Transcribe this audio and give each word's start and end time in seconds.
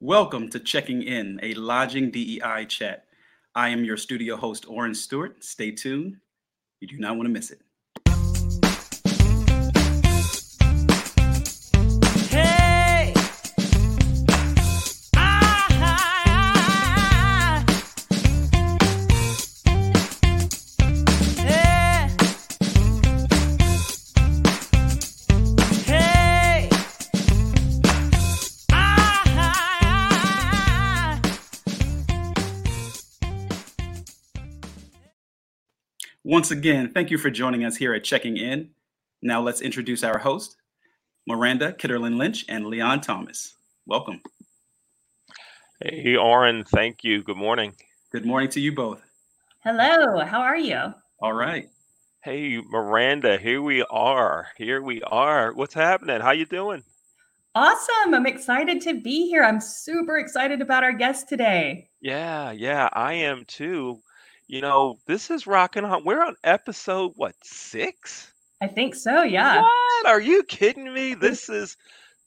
Welcome 0.00 0.48
to 0.50 0.60
Checking 0.60 1.02
In, 1.02 1.40
a 1.42 1.54
lodging 1.54 2.12
DEI 2.12 2.66
chat. 2.68 3.06
I 3.56 3.70
am 3.70 3.84
your 3.84 3.96
studio 3.96 4.36
host, 4.36 4.64
Oren 4.68 4.94
Stewart. 4.94 5.42
Stay 5.42 5.72
tuned. 5.72 6.18
You 6.78 6.86
do 6.86 6.98
not 6.98 7.16
want 7.16 7.26
to 7.26 7.32
miss 7.32 7.50
it. 7.50 7.58
Once 36.28 36.50
again, 36.50 36.92
thank 36.92 37.10
you 37.10 37.16
for 37.16 37.30
joining 37.30 37.64
us 37.64 37.74
here 37.74 37.94
at 37.94 38.04
Checking 38.04 38.36
In. 38.36 38.68
Now 39.22 39.40
let's 39.40 39.62
introduce 39.62 40.04
our 40.04 40.18
host, 40.18 40.58
Miranda 41.26 41.72
Kitterlin 41.72 42.18
Lynch 42.18 42.44
and 42.50 42.66
Leon 42.66 43.00
Thomas. 43.00 43.54
Welcome. 43.86 44.20
Hey, 45.82 46.16
Oren, 46.16 46.64
thank 46.64 47.02
you. 47.02 47.22
Good 47.22 47.38
morning. 47.38 47.72
Good 48.12 48.26
morning 48.26 48.50
to 48.50 48.60
you 48.60 48.74
both. 48.74 49.00
Hello, 49.64 50.18
how 50.18 50.42
are 50.42 50.58
you? 50.58 50.92
All 51.22 51.32
right. 51.32 51.66
Hey, 52.22 52.60
Miranda, 52.60 53.38
here 53.38 53.62
we 53.62 53.82
are. 53.84 54.48
Here 54.58 54.82
we 54.82 55.00
are. 55.04 55.54
What's 55.54 55.72
happening? 55.72 56.20
How 56.20 56.32
you 56.32 56.44
doing? 56.44 56.84
Awesome. 57.54 58.12
I'm 58.12 58.26
excited 58.26 58.82
to 58.82 59.00
be 59.00 59.28
here. 59.28 59.44
I'm 59.44 59.62
super 59.62 60.18
excited 60.18 60.60
about 60.60 60.84
our 60.84 60.92
guest 60.92 61.26
today. 61.26 61.88
Yeah, 62.02 62.50
yeah, 62.50 62.90
I 62.92 63.14
am 63.14 63.46
too. 63.46 64.02
You 64.48 64.62
know, 64.62 64.98
this 65.06 65.30
is 65.30 65.46
rocking 65.46 65.84
on. 65.84 66.04
We're 66.04 66.24
on 66.24 66.34
episode 66.42 67.12
what, 67.16 67.34
six? 67.42 68.32
I 68.62 68.66
think 68.66 68.94
so, 68.94 69.22
yeah. 69.22 69.60
What? 69.60 70.06
Are 70.06 70.20
you 70.20 70.42
kidding 70.42 70.92
me? 70.92 71.14
This 71.14 71.50
is 71.50 71.76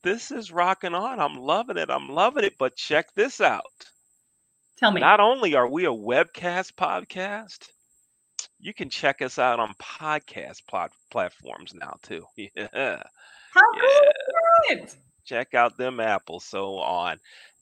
this 0.04 0.32
is 0.32 0.52
rocking 0.52 0.94
on. 0.94 1.20
I'm 1.20 1.36
loving 1.36 1.78
it. 1.78 1.90
I'm 1.90 2.10
loving 2.10 2.44
it. 2.44 2.54
But 2.60 2.76
check 2.76 3.08
this 3.16 3.42
out. 3.42 3.64
Tell 4.78 4.92
me. 4.92 5.02
Not 5.02 5.20
only 5.20 5.56
are 5.56 5.68
we 5.68 5.86
a 5.86 5.90
webcast 5.90 6.74
podcast, 6.74 7.70
you 8.60 8.74
can 8.74 8.90
check 8.90 9.22
us 9.24 9.40
out 9.40 9.60
on 9.60 9.74
podcast 9.82 10.68
plat- 10.68 10.92
platforms 11.12 11.74
now 11.74 11.96
too. 12.04 12.24
Yeah. 12.38 13.02
How 13.54 13.72
cool 13.74 14.78
is 14.80 14.94
it? 14.94 14.96
check 15.26 15.54
out 15.54 15.78
them 15.78 16.00
apples. 16.00 16.46
So 16.46 16.76
on 16.78 17.20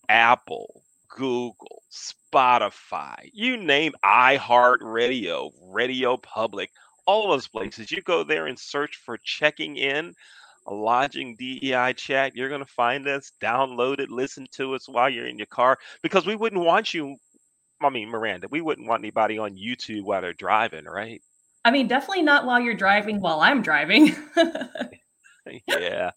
Apple, 0.08 0.84
Google, 1.10 1.84
Spotify, 1.92 3.30
you 3.34 3.58
name 3.58 3.94
iHeartRadio, 4.04 5.52
Radio 5.62 6.18
Public, 6.18 6.70
all 7.06 7.30
those 7.30 7.48
places. 7.48 7.92
You 7.92 8.02
go 8.02 8.24
there 8.24 8.48
and 8.48 8.58
search 8.58 8.98
for 8.98 9.18
checking 9.24 9.78
in 9.78 10.14
a 10.68 10.74
lodging 10.74 11.36
DEI 11.36 11.94
chat. 11.94 12.36
You're 12.36 12.50
going 12.50 12.64
to 12.64 12.72
find 12.72 13.08
us, 13.08 13.32
download 13.42 14.00
it, 14.00 14.10
listen 14.10 14.48
to 14.54 14.76
us 14.76 14.88
while 14.88 15.10
you're 15.10 15.28
in 15.28 15.38
your 15.38 15.48
car 15.48 15.78
because 16.04 16.26
we 16.26 16.36
wouldn't 16.36 16.64
want 16.64 16.94
you. 16.94 17.18
I 17.82 17.90
mean, 17.90 18.10
Miranda, 18.10 18.48
we 18.50 18.62
wouldn't 18.62 18.88
want 18.88 19.02
anybody 19.02 19.38
on 19.38 19.56
YouTube 19.56 20.04
while 20.04 20.22
they're 20.22 20.34
driving, 20.34 20.86
right? 20.86 21.22
I 21.66 21.72
mean, 21.72 21.88
definitely 21.88 22.24
not 22.24 22.46
while 22.46 22.60
you're 22.60 22.74
driving 22.74 23.20
while 23.20 23.42
I'm 23.42 23.62
driving. 23.62 24.16
yeah 25.68 26.12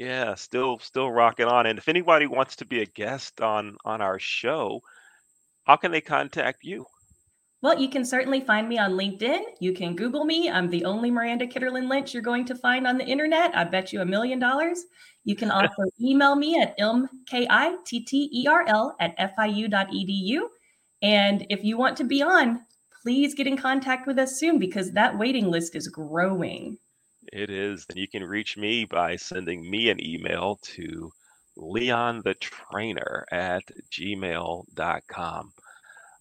yeah 0.00 0.34
still 0.34 0.78
still 0.78 1.12
rocking 1.12 1.46
on 1.46 1.66
and 1.66 1.78
if 1.78 1.88
anybody 1.88 2.26
wants 2.26 2.56
to 2.56 2.64
be 2.64 2.80
a 2.80 2.86
guest 2.86 3.42
on 3.42 3.76
on 3.84 4.00
our 4.00 4.18
show 4.18 4.80
how 5.64 5.76
can 5.76 5.92
they 5.92 6.00
contact 6.00 6.64
you 6.64 6.86
well, 7.62 7.78
you 7.78 7.90
can 7.90 8.06
certainly 8.06 8.40
find 8.40 8.70
me 8.70 8.78
on 8.78 8.92
LinkedIn. 8.92 9.42
You 9.60 9.74
can 9.74 9.94
Google 9.94 10.24
me. 10.24 10.48
I'm 10.48 10.70
the 10.70 10.82
only 10.86 11.10
Miranda 11.10 11.46
Kitterlin 11.46 11.90
Lynch 11.90 12.14
you're 12.14 12.22
going 12.22 12.46
to 12.46 12.54
find 12.54 12.86
on 12.86 12.96
the 12.96 13.04
internet. 13.04 13.54
I 13.54 13.64
bet 13.64 13.92
you 13.92 14.00
a 14.00 14.06
million 14.06 14.38
dollars. 14.38 14.82
You 15.24 15.36
can 15.36 15.50
also 15.50 15.82
email 16.00 16.36
me 16.36 16.58
at 16.58 16.78
mkitterl 16.78 18.94
at 18.98 19.36
fiu.edu. 19.36 20.40
And 21.02 21.46
if 21.50 21.62
you 21.62 21.76
want 21.76 21.98
to 21.98 22.04
be 22.04 22.22
on, 22.22 22.64
please 23.02 23.34
get 23.34 23.46
in 23.46 23.58
contact 23.58 24.06
with 24.06 24.18
us 24.18 24.38
soon 24.38 24.58
because 24.58 24.92
that 24.92 25.18
waiting 25.18 25.50
list 25.50 25.76
is 25.76 25.88
growing. 25.88 26.78
It 27.32 27.50
is 27.50 27.86
and 27.88 27.98
you 27.98 28.08
can 28.08 28.24
reach 28.24 28.56
me 28.56 28.84
by 28.84 29.16
sending 29.16 29.68
me 29.68 29.90
an 29.90 30.04
email 30.04 30.58
to 30.62 31.10
leon 31.56 32.22
the 32.24 32.34
trainer 32.34 33.26
at 33.30 33.62
gmail.com 33.90 35.52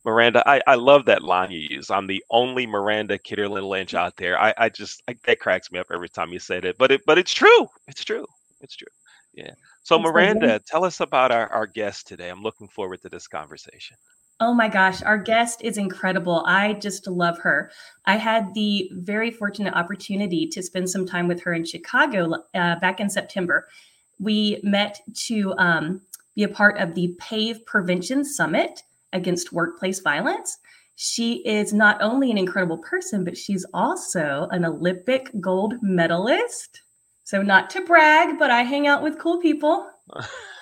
miranda 0.06 0.44
I, 0.48 0.62
I 0.68 0.76
love 0.76 1.06
that 1.06 1.24
line 1.24 1.52
you 1.52 1.68
use 1.70 1.90
i'm 1.90 2.08
the 2.08 2.24
only 2.30 2.66
miranda 2.68 3.18
kitterlin 3.18 3.68
lynch 3.68 3.94
out 3.94 4.16
there. 4.18 4.40
I, 4.40 4.54
I 4.58 4.70
just 4.70 5.02
I, 5.08 5.16
that 5.26 5.40
cracks 5.40 5.72
me 5.72 5.80
up 5.80 5.88
every 5.92 6.10
time 6.10 6.32
you 6.34 6.40
said 6.40 6.66
it 6.66 6.78
but 6.78 6.92
it 6.92 7.02
but 7.06 7.18
it's 7.18 7.34
true 7.34 7.68
it's 7.88 8.04
true 8.04 8.26
it's 8.62 8.76
true 8.76 8.88
yeah. 9.34 9.52
So 9.84 9.96
so 9.96 10.00
miranda 10.00 10.60
tell 10.66 10.84
us 10.84 11.00
about 11.00 11.32
our, 11.32 11.48
our 11.50 11.68
guest 11.68 12.08
today. 12.08 12.30
I'm 12.30 12.42
looking 12.42 12.68
forward 12.68 13.02
to 13.04 13.10
this 13.10 13.28
conversation 13.28 13.96
Oh 14.42 14.54
my 14.54 14.70
gosh, 14.70 15.04
our 15.04 15.18
guest 15.18 15.62
is 15.64 15.78
incredible. 15.78 16.44
I 16.46 16.74
just 16.74 17.08
love 17.08 17.38
her. 17.40 17.72
I 18.06 18.16
had 18.16 18.54
the 18.54 18.90
very 18.94 19.32
fortunate 19.32 19.74
opportunity 19.74 20.48
to 20.48 20.64
spend 20.64 20.90
some 20.90 21.06
time 21.06 21.28
with 21.28 21.42
her 21.42 21.54
in 21.54 21.66
Chicago 21.66 22.36
uh, 22.56 22.80
back 22.80 23.02
in 23.02 23.10
September. 23.10 23.68
We 24.18 24.62
met 24.64 25.02
to 25.28 25.54
um, 25.58 26.02
be 26.36 26.44
a 26.44 26.48
part 26.48 26.78
of 26.78 26.96
the 26.96 27.16
PAVE 27.20 27.66
Prevention 27.66 28.24
Summit 28.24 28.84
against 29.12 29.52
workplace 29.52 30.00
violence. 30.00 30.58
She 30.96 31.46
is 31.46 31.74
not 31.74 32.02
only 32.02 32.32
an 32.32 32.38
incredible 32.38 32.78
person, 32.78 33.26
but 33.26 33.38
she's 33.38 33.66
also 33.74 34.48
an 34.52 34.64
Olympic 34.64 35.32
gold 35.42 35.76
medalist. 35.82 36.82
So, 37.26 37.42
not 37.42 37.70
to 37.72 37.82
brag, 37.82 38.40
but 38.40 38.52
I 38.52 38.64
hang 38.64 38.88
out 38.88 39.04
with 39.04 39.20
cool 39.20 39.40
people. 39.40 39.90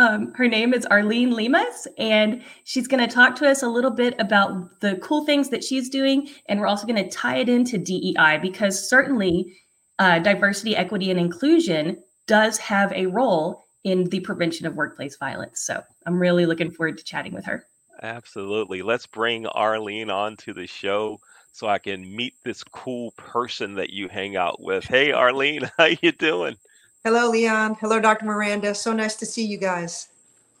Um, 0.00 0.32
her 0.32 0.48
name 0.48 0.72
is 0.72 0.86
Arlene 0.86 1.32
Limas, 1.32 1.86
and 1.98 2.42
she's 2.64 2.88
going 2.88 3.06
to 3.06 3.14
talk 3.14 3.36
to 3.36 3.46
us 3.46 3.62
a 3.62 3.68
little 3.68 3.90
bit 3.90 4.14
about 4.18 4.80
the 4.80 4.96
cool 5.02 5.26
things 5.26 5.50
that 5.50 5.62
she's 5.62 5.90
doing. 5.90 6.30
And 6.46 6.58
we're 6.58 6.68
also 6.68 6.86
going 6.86 7.04
to 7.04 7.10
tie 7.10 7.36
it 7.36 7.50
into 7.50 7.76
DEI 7.76 8.38
because 8.40 8.88
certainly 8.88 9.54
uh, 9.98 10.18
diversity, 10.20 10.74
equity, 10.74 11.10
and 11.10 11.20
inclusion 11.20 12.02
does 12.26 12.56
have 12.56 12.90
a 12.92 13.08
role 13.08 13.62
in 13.84 14.04
the 14.04 14.20
prevention 14.20 14.64
of 14.64 14.74
workplace 14.74 15.18
violence. 15.18 15.60
So 15.60 15.82
I'm 16.06 16.18
really 16.18 16.46
looking 16.46 16.70
forward 16.70 16.96
to 16.96 17.04
chatting 17.04 17.34
with 17.34 17.44
her. 17.44 17.66
Absolutely. 18.02 18.80
Let's 18.80 19.06
bring 19.06 19.46
Arlene 19.48 20.08
on 20.08 20.38
to 20.38 20.54
the 20.54 20.66
show 20.66 21.20
so 21.52 21.66
I 21.66 21.76
can 21.76 22.16
meet 22.16 22.32
this 22.42 22.64
cool 22.64 23.10
person 23.18 23.74
that 23.74 23.90
you 23.90 24.08
hang 24.08 24.34
out 24.34 24.62
with. 24.62 24.84
Hey, 24.84 25.12
Arlene, 25.12 25.70
how 25.76 25.88
you 26.00 26.12
doing? 26.12 26.56
Hello, 27.02 27.30
Leon. 27.30 27.76
Hello, 27.80 27.98
Dr. 27.98 28.26
Miranda. 28.26 28.74
So 28.74 28.92
nice 28.92 29.16
to 29.16 29.26
see 29.26 29.46
you 29.46 29.56
guys. 29.56 30.08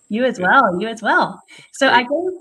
You 0.08 0.24
as 0.24 0.40
well. 0.40 0.80
You 0.80 0.88
as 0.88 1.02
well. 1.02 1.42
So 1.72 1.88
I 1.88 2.02
gave, 2.02 2.32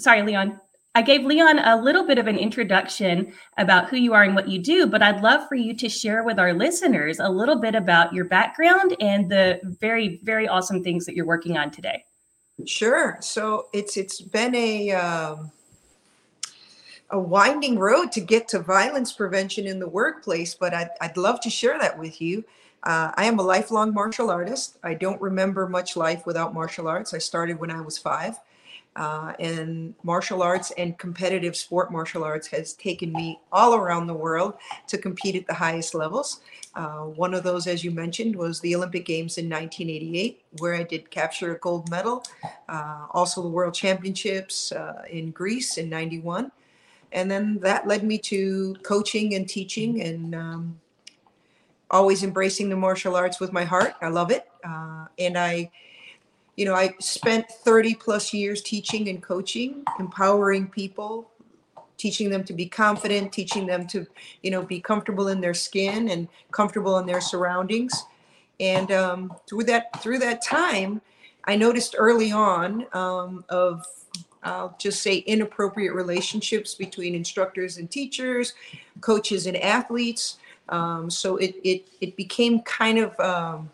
sorry, 0.00 0.22
Leon. 0.22 0.58
I 0.94 1.02
gave 1.02 1.22
Leon 1.22 1.58
a 1.58 1.76
little 1.76 2.06
bit 2.06 2.16
of 2.16 2.28
an 2.28 2.38
introduction 2.38 3.34
about 3.58 3.90
who 3.90 3.98
you 3.98 4.14
are 4.14 4.22
and 4.22 4.34
what 4.34 4.48
you 4.48 4.58
do, 4.58 4.86
but 4.86 5.02
I'd 5.02 5.20
love 5.20 5.46
for 5.50 5.54
you 5.54 5.74
to 5.76 5.88
share 5.90 6.24
with 6.24 6.38
our 6.38 6.54
listeners 6.54 7.18
a 7.18 7.28
little 7.28 7.60
bit 7.60 7.74
about 7.74 8.14
your 8.14 8.24
background 8.24 8.96
and 9.00 9.30
the 9.30 9.60
very, 9.80 10.18
very 10.22 10.48
awesome 10.48 10.82
things 10.82 11.04
that 11.04 11.14
you're 11.14 11.26
working 11.26 11.58
on 11.58 11.70
today. 11.70 12.02
Sure. 12.64 13.18
So 13.20 13.66
it's 13.74 13.98
it's 13.98 14.22
been 14.22 14.54
a 14.54 14.92
um, 14.92 15.52
a 17.10 17.18
winding 17.18 17.78
road 17.78 18.10
to 18.12 18.22
get 18.22 18.48
to 18.48 18.60
violence 18.60 19.12
prevention 19.12 19.66
in 19.66 19.78
the 19.78 19.88
workplace, 19.88 20.54
but 20.54 20.72
I'd, 20.72 20.88
I'd 21.02 21.18
love 21.18 21.40
to 21.42 21.50
share 21.50 21.78
that 21.78 21.98
with 21.98 22.22
you. 22.22 22.42
Uh, 22.86 23.10
I 23.16 23.24
am 23.24 23.40
a 23.40 23.42
lifelong 23.42 23.92
martial 23.92 24.30
artist. 24.30 24.78
I 24.84 24.94
don't 24.94 25.20
remember 25.20 25.68
much 25.68 25.96
life 25.96 26.24
without 26.24 26.54
martial 26.54 26.86
arts. 26.86 27.12
I 27.12 27.18
started 27.18 27.58
when 27.58 27.72
I 27.72 27.80
was 27.80 27.98
five. 27.98 28.38
Uh, 28.94 29.32
and 29.40 29.92
martial 30.04 30.40
arts 30.40 30.70
and 30.78 30.96
competitive 30.96 31.56
sport 31.56 31.90
martial 31.90 32.22
arts 32.22 32.46
has 32.46 32.74
taken 32.74 33.12
me 33.12 33.40
all 33.50 33.74
around 33.74 34.06
the 34.06 34.14
world 34.14 34.54
to 34.86 34.96
compete 34.96 35.34
at 35.34 35.46
the 35.48 35.52
highest 35.52 35.96
levels. 35.96 36.40
Uh, 36.76 37.00
one 37.00 37.34
of 37.34 37.42
those, 37.42 37.66
as 37.66 37.82
you 37.82 37.90
mentioned, 37.90 38.36
was 38.36 38.60
the 38.60 38.74
Olympic 38.74 39.04
Games 39.04 39.36
in 39.36 39.50
1988, 39.50 40.42
where 40.60 40.74
I 40.74 40.84
did 40.84 41.10
capture 41.10 41.56
a 41.56 41.58
gold 41.58 41.90
medal. 41.90 42.24
Uh, 42.68 43.06
also, 43.10 43.42
the 43.42 43.48
World 43.48 43.74
Championships 43.74 44.70
uh, 44.70 45.02
in 45.10 45.32
Greece 45.32 45.76
in 45.76 45.90
91. 45.90 46.52
And 47.10 47.28
then 47.28 47.58
that 47.60 47.86
led 47.88 48.04
me 48.04 48.16
to 48.18 48.76
coaching 48.82 49.34
and 49.34 49.48
teaching 49.48 50.02
and 50.02 50.34
um, 50.34 50.80
always 51.90 52.22
embracing 52.22 52.68
the 52.68 52.76
martial 52.76 53.16
arts 53.16 53.40
with 53.40 53.52
my 53.52 53.64
heart. 53.64 53.94
I 54.00 54.08
love 54.08 54.30
it. 54.30 54.48
Uh, 54.64 55.06
and 55.18 55.38
I 55.38 55.70
you 56.56 56.64
know, 56.64 56.74
I 56.74 56.94
spent 57.00 57.50
30 57.50 57.94
plus 57.94 58.32
years 58.32 58.62
teaching 58.62 59.08
and 59.08 59.22
coaching, 59.22 59.84
empowering 60.00 60.68
people, 60.68 61.30
teaching 61.98 62.30
them 62.30 62.44
to 62.44 62.52
be 62.52 62.66
confident, 62.66 63.32
teaching 63.32 63.66
them 63.66 63.86
to, 63.88 64.06
you 64.42 64.50
know, 64.50 64.62
be 64.62 64.80
comfortable 64.80 65.28
in 65.28 65.40
their 65.40 65.54
skin 65.54 66.08
and 66.08 66.28
comfortable 66.52 66.98
in 66.98 67.06
their 67.06 67.20
surroundings. 67.20 68.04
And 68.58 68.90
um, 68.90 69.34
through 69.46 69.64
that 69.64 70.02
through 70.02 70.18
that 70.20 70.42
time, 70.42 71.02
I 71.44 71.56
noticed 71.56 71.94
early 71.98 72.32
on 72.32 72.86
um, 72.94 73.44
of 73.50 73.84
I'll 74.42 74.76
just 74.78 75.02
say 75.02 75.16
inappropriate 75.18 75.94
relationships 75.94 76.74
between 76.74 77.14
instructors 77.14 77.76
and 77.76 77.90
teachers, 77.90 78.54
coaches 79.00 79.46
and 79.46 79.56
athletes. 79.58 80.38
Um, 80.68 81.10
so 81.10 81.36
it, 81.36 81.54
it 81.62 81.88
it 82.00 82.16
became 82.16 82.60
kind 82.62 82.98
of 82.98 83.18
um, 83.20 83.70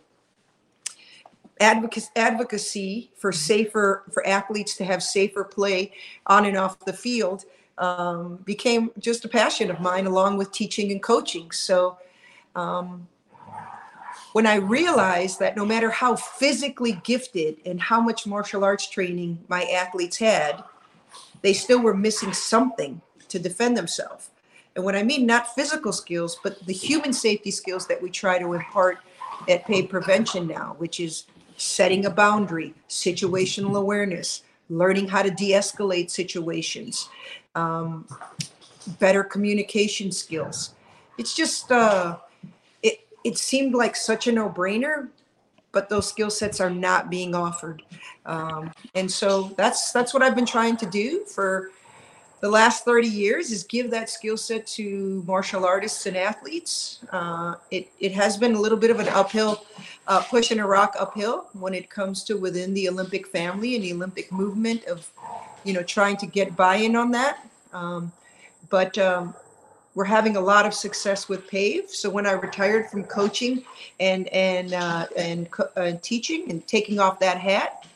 advocacy, 1.61 2.11
advocacy 2.17 3.11
for 3.17 3.33
safer 3.33 4.05
for 4.12 4.27
athletes 4.27 4.77
to 4.77 4.85
have 4.85 5.03
safer 5.03 5.44
play 5.44 5.93
on 6.27 6.44
and 6.44 6.56
off 6.56 6.79
the 6.81 6.93
field 6.93 7.44
um, 7.79 8.37
became 8.44 8.91
just 8.99 9.25
a 9.25 9.29
passion 9.29 9.71
of 9.71 9.81
mine 9.81 10.06
along 10.06 10.37
with 10.37 10.53
teaching 10.53 10.93
and 10.93 11.03
coaching. 11.03 11.50
So 11.50 11.99
um, 12.55 13.09
when 14.33 14.47
i 14.47 14.56
realized 14.56 15.39
that 15.39 15.56
no 15.56 15.65
matter 15.65 15.91
how 15.91 16.17
physically 16.17 17.00
gifted 17.05 17.56
and 17.65 17.81
how 17.81 18.00
much 18.00 18.27
martial 18.27 18.65
arts 18.65 18.89
training 18.89 19.39
my 19.49 19.62
athletes 19.65 20.19
had 20.19 20.62
they 21.43 21.53
still 21.53 21.81
were 21.81 21.94
missing 21.94 22.33
something 22.33 23.00
to 23.29 23.39
defend 23.39 23.77
themselves 23.77 24.31
and 24.77 24.85
what 24.85 24.95
i 24.95 25.03
mean 25.03 25.27
not 25.27 25.55
physical 25.55 25.93
skills 25.93 26.39
but 26.43 26.65
the 26.67 26.73
human 26.73 27.13
safety 27.13 27.51
skills 27.51 27.87
that 27.87 28.01
we 28.01 28.11
try 28.11 28.39
to 28.39 28.53
impart 28.55 28.99
at 29.49 29.67
PAVE 29.67 29.89
prevention 29.89 30.47
now 30.47 30.75
which 30.79 31.01
is 31.01 31.27
setting 31.63 32.07
a 32.07 32.11
boundary, 32.11 32.75
situational 32.89 33.79
awareness, 33.79 34.43
learning 34.69 35.09
how 35.09 35.23
to 35.23 35.31
de 35.31 35.53
escalate 35.53 36.11
situations, 36.11 37.09
um, 37.55 38.07
better 38.99 39.23
communication 39.23 40.11
skills. 40.11 40.75
It's 41.19 41.35
just, 41.35 41.71
uh, 41.71 42.19
it, 42.83 43.07
it 43.25 43.39
seemed 43.39 43.75
like 43.75 43.95
such 43.95 44.27
a 44.27 44.33
no 44.33 44.49
brainer, 44.49 45.09
but 45.71 45.89
those 45.89 46.09
skill 46.09 46.31
sets 46.31 46.61
are 46.61 46.71
not 46.71 47.11
being 47.11 47.35
offered. 47.35 47.83
Um, 48.27 48.73
and 48.95 49.11
so 49.11 49.55
that's 49.57 49.93
that's 49.93 50.13
what 50.13 50.23
I've 50.23 50.35
been 50.35 50.47
trying 50.47 50.77
to 50.79 50.87
do 50.87 51.25
for 51.25 51.71
the 52.43 52.50
last 52.50 52.85
30 52.85 53.06
years 53.06 53.53
is 53.53 53.62
give 53.62 53.89
that 53.93 54.11
skill 54.11 54.37
set 54.37 54.67
to 54.67 55.23
martial 55.29 55.65
artists 55.65 56.06
and 56.06 56.17
athletes. 56.17 56.99
Uh, 57.12 57.55
it, 57.71 57.89
it 58.00 58.11
has 58.11 58.37
been 58.37 58.56
a 58.56 58.61
little 58.61 58.77
bit 58.77 58.91
of 58.91 58.99
an 58.99 59.06
uphill, 59.11 59.65
uh, 60.09 60.21
pushing 60.29 60.59
a 60.59 60.67
rock 60.67 60.97
uphill 60.99 61.47
when 61.53 61.73
it 61.73 61.89
comes 61.89 62.25
to 62.25 62.35
within 62.35 62.75
the 62.75 62.89
Olympic 62.89 63.29
family 63.29 63.77
and 63.77 63.85
the 63.85 63.93
Olympic 63.93 64.33
movement 64.33 64.85
of, 64.87 65.09
you 65.62 65.73
know, 65.73 65.85
trying 65.85 66.17
to 66.17 66.27
get 66.27 66.56
buy-in 66.56 66.97
on 66.97 67.12
that. 67.12 67.47
Um, 67.73 68.11
but 68.71 68.99
um, 68.99 69.35
we're 69.94 70.05
having 70.05 70.35
a 70.35 70.41
lot 70.41 70.67
of 70.67 70.75
success 70.75 71.29
with 71.29 71.47
PAVE. 71.47 71.91
So 71.91 72.11
when 72.11 72.27
I 72.27 72.33
retired 72.33 72.91
from 72.91 73.05
coaching 73.05 73.62
and 74.00 74.27
and 74.29 74.73
uh, 74.73 75.06
and 75.17 75.49
uh, 75.77 75.93
teaching 76.03 76.50
and 76.50 76.67
taking 76.67 76.99
off 76.99 77.21
that 77.21 77.39
hat, 77.39 77.87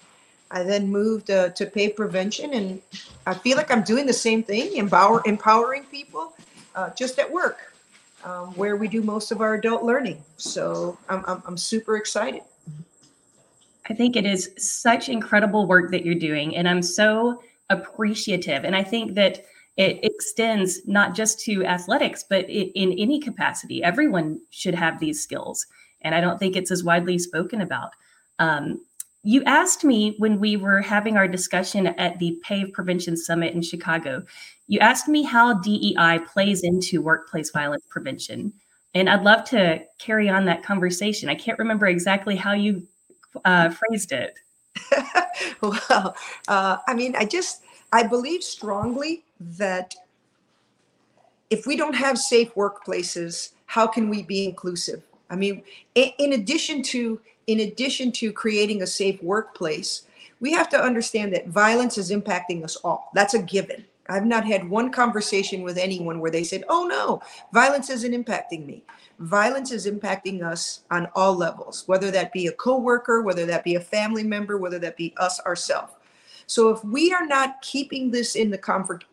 I 0.56 0.62
then 0.62 0.88
moved 0.88 1.30
uh, 1.30 1.50
to 1.50 1.66
PAVE 1.66 1.94
prevention, 1.96 2.54
and 2.54 2.80
I 3.26 3.34
feel 3.34 3.58
like 3.58 3.70
I'm 3.70 3.82
doing 3.82 4.06
the 4.06 4.12
same 4.14 4.42
thing, 4.42 4.74
empower, 4.76 5.20
empowering 5.26 5.84
people, 5.84 6.32
uh, 6.74 6.88
just 6.96 7.18
at 7.18 7.30
work, 7.30 7.74
um, 8.24 8.54
where 8.54 8.76
we 8.76 8.88
do 8.88 9.02
most 9.02 9.30
of 9.32 9.42
our 9.42 9.52
adult 9.52 9.82
learning. 9.82 10.24
So 10.38 10.96
I'm, 11.10 11.22
I'm, 11.26 11.42
I'm 11.46 11.58
super 11.58 11.98
excited. 11.98 12.40
I 13.90 13.92
think 13.92 14.16
it 14.16 14.24
is 14.24 14.50
such 14.56 15.10
incredible 15.10 15.66
work 15.66 15.90
that 15.90 16.06
you're 16.06 16.14
doing, 16.14 16.56
and 16.56 16.66
I'm 16.66 16.82
so 16.82 17.42
appreciative. 17.68 18.64
And 18.64 18.74
I 18.74 18.82
think 18.82 19.14
that 19.14 19.44
it 19.76 20.02
extends 20.02 20.86
not 20.86 21.14
just 21.14 21.38
to 21.40 21.66
athletics, 21.66 22.24
but 22.26 22.48
in 22.48 22.92
any 22.92 23.20
capacity. 23.20 23.84
Everyone 23.84 24.40
should 24.48 24.74
have 24.74 25.00
these 25.00 25.22
skills, 25.22 25.66
and 26.00 26.14
I 26.14 26.22
don't 26.22 26.38
think 26.38 26.56
it's 26.56 26.70
as 26.70 26.82
widely 26.82 27.18
spoken 27.18 27.60
about. 27.60 27.90
Um, 28.38 28.80
you 29.26 29.42
asked 29.42 29.82
me 29.82 30.14
when 30.18 30.38
we 30.38 30.56
were 30.56 30.80
having 30.80 31.16
our 31.16 31.26
discussion 31.26 31.88
at 31.88 32.16
the 32.20 32.38
PAVE 32.44 32.72
Prevention 32.72 33.16
Summit 33.16 33.54
in 33.54 33.60
Chicago, 33.60 34.22
you 34.68 34.78
asked 34.78 35.08
me 35.08 35.24
how 35.24 35.54
DEI 35.54 36.20
plays 36.32 36.62
into 36.62 37.02
workplace 37.02 37.50
violence 37.50 37.82
prevention. 37.88 38.52
And 38.94 39.10
I'd 39.10 39.24
love 39.24 39.42
to 39.46 39.82
carry 39.98 40.28
on 40.28 40.44
that 40.44 40.62
conversation. 40.62 41.28
I 41.28 41.34
can't 41.34 41.58
remember 41.58 41.88
exactly 41.88 42.36
how 42.36 42.52
you 42.52 42.86
uh, 43.44 43.70
phrased 43.70 44.12
it. 44.12 44.38
well, 45.60 46.14
uh, 46.46 46.76
I 46.86 46.94
mean, 46.94 47.16
I 47.16 47.24
just, 47.24 47.64
I 47.92 48.04
believe 48.04 48.44
strongly 48.44 49.24
that 49.40 49.96
if 51.50 51.66
we 51.66 51.76
don't 51.76 51.96
have 51.96 52.16
safe 52.16 52.54
workplaces, 52.54 53.50
how 53.66 53.88
can 53.88 54.08
we 54.08 54.22
be 54.22 54.44
inclusive? 54.44 55.02
I 55.30 55.34
mean, 55.34 55.64
in, 55.96 56.10
in 56.20 56.32
addition 56.32 56.84
to 56.84 57.20
in 57.46 57.60
addition 57.60 58.12
to 58.12 58.32
creating 58.32 58.82
a 58.82 58.86
safe 58.86 59.22
workplace, 59.22 60.02
we 60.40 60.52
have 60.52 60.68
to 60.70 60.80
understand 60.80 61.32
that 61.32 61.48
violence 61.48 61.96
is 61.96 62.10
impacting 62.10 62.64
us 62.64 62.76
all. 62.76 63.10
That's 63.14 63.34
a 63.34 63.42
given. 63.42 63.84
I've 64.08 64.26
not 64.26 64.46
had 64.46 64.68
one 64.68 64.92
conversation 64.92 65.62
with 65.62 65.78
anyone 65.78 66.20
where 66.20 66.30
they 66.30 66.44
said, 66.44 66.64
oh 66.68 66.86
no, 66.86 67.20
violence 67.52 67.90
isn't 67.90 68.12
impacting 68.12 68.64
me. 68.64 68.84
Violence 69.18 69.72
is 69.72 69.86
impacting 69.86 70.42
us 70.42 70.82
on 70.90 71.08
all 71.14 71.34
levels, 71.34 71.84
whether 71.86 72.10
that 72.10 72.32
be 72.32 72.46
a 72.46 72.52
coworker, 72.52 73.22
whether 73.22 73.46
that 73.46 73.64
be 73.64 73.74
a 73.74 73.80
family 73.80 74.22
member, 74.22 74.58
whether 74.58 74.78
that 74.78 74.96
be 74.96 75.14
us 75.16 75.40
ourselves. 75.40 75.92
So 76.46 76.68
if 76.68 76.84
we 76.84 77.12
are 77.12 77.26
not 77.26 77.60
keeping 77.62 78.10
this 78.10 78.36
in 78.36 78.50
the 78.50 78.58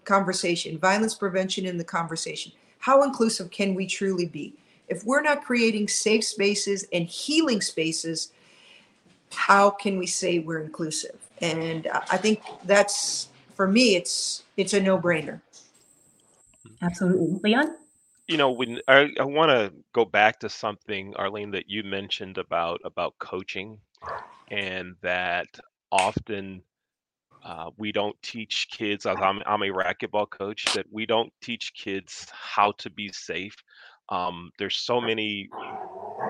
conversation, 0.03 0.77
violence 0.77 1.15
prevention 1.15 1.65
in 1.65 1.77
the 1.77 1.83
conversation, 1.83 2.51
how 2.77 3.01
inclusive 3.03 3.49
can 3.49 3.73
we 3.73 3.87
truly 3.87 4.27
be? 4.27 4.53
If 4.87 5.03
we're 5.05 5.21
not 5.21 5.43
creating 5.43 5.87
safe 5.87 6.23
spaces 6.23 6.85
and 6.93 7.05
healing 7.05 7.61
spaces, 7.61 8.31
how 9.31 9.69
can 9.69 9.97
we 9.97 10.07
say 10.07 10.39
we're 10.39 10.61
inclusive? 10.61 11.17
And 11.41 11.87
I 11.87 12.17
think 12.17 12.41
that's 12.65 13.29
for 13.55 13.67
me, 13.67 13.95
it's 13.95 14.43
it's 14.57 14.73
a 14.73 14.79
no 14.79 14.97
brainer. 14.97 15.41
Absolutely, 16.81 17.39
Leon. 17.43 17.75
You 18.27 18.37
know, 18.37 18.51
when 18.51 18.79
I, 18.87 19.09
I 19.19 19.23
want 19.23 19.51
to 19.51 19.73
go 19.93 20.05
back 20.05 20.39
to 20.39 20.49
something, 20.49 21.13
Arlene, 21.17 21.51
that 21.51 21.69
you 21.69 21.83
mentioned 21.83 22.37
about 22.37 22.81
about 22.85 23.17
coaching, 23.19 23.77
and 24.49 24.95
that 25.01 25.47
often 25.91 26.61
uh, 27.43 27.71
we 27.77 27.91
don't 27.91 28.15
teach 28.21 28.69
kids. 28.71 29.05
I'm, 29.05 29.41
I'm 29.45 29.63
a 29.63 29.67
racquetball 29.67 30.29
coach. 30.29 30.71
That 30.73 30.85
we 30.91 31.05
don't 31.05 31.31
teach 31.41 31.73
kids 31.73 32.27
how 32.31 32.71
to 32.77 32.89
be 32.89 33.11
safe 33.11 33.55
um, 34.13 34.51
there's 34.59 34.77
so 34.77 35.01
many 35.01 35.51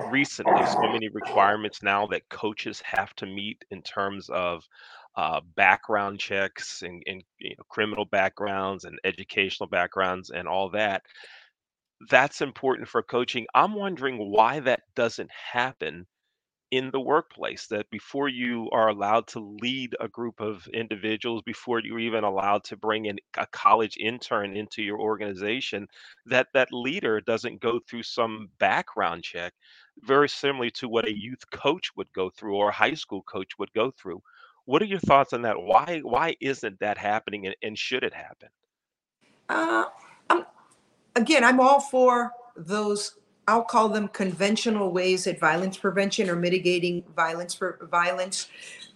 recently, 0.04 0.64
so 0.64 0.88
many 0.88 1.08
requirements 1.10 1.82
now 1.82 2.06
that 2.08 2.28
coaches 2.30 2.82
have 2.84 3.14
to 3.16 3.26
meet 3.26 3.64
in 3.70 3.82
terms 3.82 4.28
of 4.30 4.64
uh, 5.16 5.40
background 5.56 6.18
checks 6.20 6.82
and, 6.82 7.02
and 7.06 7.22
you 7.38 7.50
know, 7.50 7.64
criminal 7.68 8.04
backgrounds 8.06 8.84
and 8.84 8.98
educational 9.04 9.68
backgrounds 9.68 10.30
and 10.30 10.48
all 10.48 10.70
that. 10.70 11.02
That's 12.10 12.40
important 12.40 12.88
for 12.88 13.02
coaching. 13.02 13.46
I'm 13.54 13.74
wondering 13.74 14.30
why 14.30 14.60
that 14.60 14.82
doesn't 14.94 15.30
happen 15.32 16.06
in 16.76 16.90
the 16.90 17.00
workplace 17.00 17.66
that 17.68 17.88
before 17.90 18.28
you 18.28 18.68
are 18.72 18.88
allowed 18.88 19.26
to 19.28 19.56
lead 19.62 19.94
a 20.00 20.08
group 20.08 20.40
of 20.40 20.66
individuals 20.74 21.42
before 21.46 21.80
you're 21.80 21.98
even 21.98 22.24
allowed 22.24 22.64
to 22.64 22.76
bring 22.76 23.06
in 23.06 23.16
a 23.38 23.46
college 23.46 23.96
intern 23.98 24.56
into 24.56 24.82
your 24.82 24.98
organization 24.98 25.86
that 26.26 26.48
that 26.52 26.68
leader 26.72 27.20
doesn't 27.20 27.60
go 27.60 27.78
through 27.88 28.02
some 28.02 28.48
background 28.58 29.22
check 29.22 29.52
very 30.02 30.28
similarly 30.28 30.70
to 30.72 30.88
what 30.88 31.06
a 31.06 31.16
youth 31.16 31.48
coach 31.52 31.90
would 31.96 32.12
go 32.12 32.28
through 32.30 32.56
or 32.56 32.70
a 32.70 32.72
high 32.72 32.94
school 32.94 33.22
coach 33.22 33.52
would 33.58 33.72
go 33.72 33.92
through. 33.92 34.20
What 34.64 34.82
are 34.82 34.86
your 34.86 34.98
thoughts 34.98 35.32
on 35.32 35.42
that? 35.42 35.60
Why 35.60 36.00
why 36.02 36.34
isn't 36.40 36.80
that 36.80 36.98
happening 36.98 37.46
and, 37.46 37.54
and 37.62 37.78
should 37.78 38.02
it 38.02 38.14
happen? 38.14 38.48
Uh, 39.48 39.84
I'm, 40.30 40.46
again 41.14 41.44
i'm 41.44 41.60
all 41.60 41.80
for 41.80 42.32
those 42.56 43.18
I'll 43.46 43.64
call 43.64 43.88
them 43.88 44.08
conventional 44.08 44.90
ways 44.90 45.26
at 45.26 45.38
violence 45.38 45.76
prevention 45.76 46.30
or 46.30 46.36
mitigating 46.36 47.04
violence 47.14 47.54
for 47.54 47.78
violence 47.90 48.48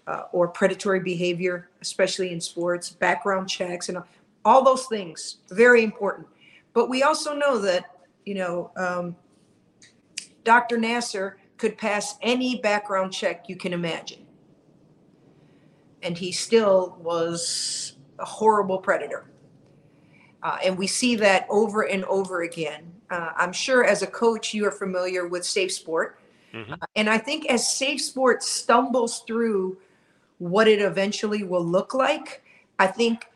uh, 0.06 0.22
or 0.32 0.48
predatory 0.48 1.00
behavior, 1.00 1.68
especially 1.82 2.32
in 2.32 2.40
sports, 2.40 2.90
background 2.90 3.48
checks, 3.48 3.88
and 3.90 3.98
all 4.44 4.64
those 4.64 4.86
things. 4.86 5.38
Very 5.50 5.84
important. 5.84 6.26
But 6.72 6.88
we 6.88 7.02
also 7.02 7.34
know 7.34 7.58
that, 7.58 7.84
you 8.24 8.34
know, 8.34 8.70
um, 8.76 9.16
Dr. 10.44 10.78
Nassar 10.78 11.34
could 11.58 11.76
pass 11.76 12.16
any 12.22 12.56
background 12.60 13.12
check 13.12 13.48
you 13.48 13.56
can 13.56 13.72
imagine. 13.72 14.26
And 16.02 16.16
he 16.16 16.32
still 16.32 16.96
was 17.00 17.96
a 18.18 18.24
horrible 18.24 18.78
predator. 18.78 19.26
Uh, 20.42 20.58
and 20.64 20.78
we 20.78 20.86
see 20.86 21.16
that 21.16 21.46
over 21.50 21.82
and 21.82 22.04
over 22.04 22.42
again 22.42 22.92
uh, 23.10 23.32
I'm 23.36 23.52
sure 23.52 23.84
as 23.84 24.02
a 24.02 24.06
coach, 24.06 24.52
you 24.52 24.66
are 24.66 24.70
familiar 24.70 25.26
with 25.26 25.44
Safe 25.44 25.72
Sport. 25.72 26.18
Mm-hmm. 26.52 26.74
Uh, 26.74 26.86
and 26.96 27.08
I 27.08 27.18
think 27.18 27.46
as 27.46 27.68
Safe 27.68 28.00
Sport 28.00 28.42
stumbles 28.42 29.20
through 29.26 29.78
what 30.38 30.68
it 30.68 30.80
eventually 30.80 31.42
will 31.42 31.64
look 31.64 31.94
like, 31.94 32.42
I 32.78 32.86
think 32.86 33.26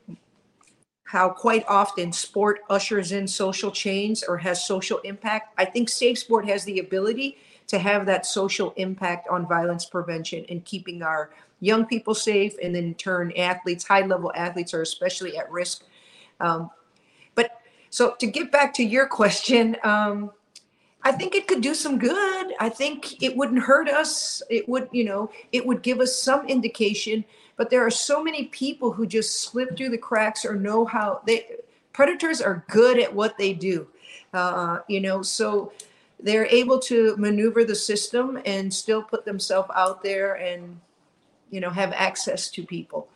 how 1.04 1.28
quite 1.28 1.64
often 1.68 2.10
sport 2.12 2.60
ushers 2.70 3.12
in 3.12 3.26
social 3.26 3.70
change 3.70 4.22
or 4.26 4.38
has 4.38 4.66
social 4.66 4.98
impact. 4.98 5.52
I 5.58 5.64
think 5.64 5.88
Safe 5.88 6.18
Sport 6.18 6.46
has 6.48 6.64
the 6.64 6.78
ability 6.78 7.38
to 7.66 7.78
have 7.78 8.06
that 8.06 8.26
social 8.26 8.72
impact 8.76 9.28
on 9.28 9.46
violence 9.46 9.84
prevention 9.84 10.44
and 10.48 10.64
keeping 10.64 11.02
our 11.02 11.30
young 11.60 11.86
people 11.86 12.14
safe, 12.14 12.54
and 12.62 12.74
then 12.74 12.84
in 12.84 12.94
turn, 12.94 13.32
athletes, 13.36 13.84
high 13.84 14.04
level 14.04 14.32
athletes, 14.34 14.74
are 14.74 14.82
especially 14.82 15.38
at 15.38 15.50
risk. 15.50 15.84
Um, 16.40 16.70
so 17.92 18.14
to 18.20 18.26
get 18.26 18.50
back 18.50 18.72
to 18.74 18.82
your 18.82 19.06
question, 19.06 19.76
um, 19.84 20.30
I 21.02 21.12
think 21.12 21.34
it 21.34 21.46
could 21.46 21.60
do 21.60 21.74
some 21.74 21.98
good. 21.98 22.54
I 22.58 22.70
think 22.70 23.22
it 23.22 23.36
wouldn't 23.36 23.62
hurt 23.62 23.86
us. 23.86 24.42
It 24.48 24.66
would, 24.66 24.88
you 24.92 25.04
know, 25.04 25.30
it 25.52 25.66
would 25.66 25.82
give 25.82 26.00
us 26.00 26.16
some 26.16 26.48
indication. 26.48 27.22
But 27.56 27.68
there 27.68 27.84
are 27.84 27.90
so 27.90 28.24
many 28.24 28.46
people 28.46 28.92
who 28.92 29.04
just 29.06 29.42
slip 29.42 29.76
through 29.76 29.90
the 29.90 29.98
cracks 29.98 30.46
or 30.46 30.54
know 30.54 30.86
how 30.86 31.20
they 31.26 31.44
predators 31.92 32.40
are 32.40 32.64
good 32.70 32.98
at 32.98 33.14
what 33.14 33.36
they 33.36 33.52
do. 33.52 33.86
Uh, 34.32 34.78
you 34.88 35.02
know, 35.02 35.20
so 35.20 35.70
they're 36.18 36.46
able 36.46 36.78
to 36.78 37.14
maneuver 37.18 37.62
the 37.62 37.74
system 37.74 38.40
and 38.46 38.72
still 38.72 39.02
put 39.02 39.26
themselves 39.26 39.68
out 39.76 40.02
there 40.02 40.36
and 40.36 40.80
you 41.50 41.60
know 41.60 41.68
have 41.68 41.92
access 41.92 42.48
to 42.48 42.64
people 42.64 43.08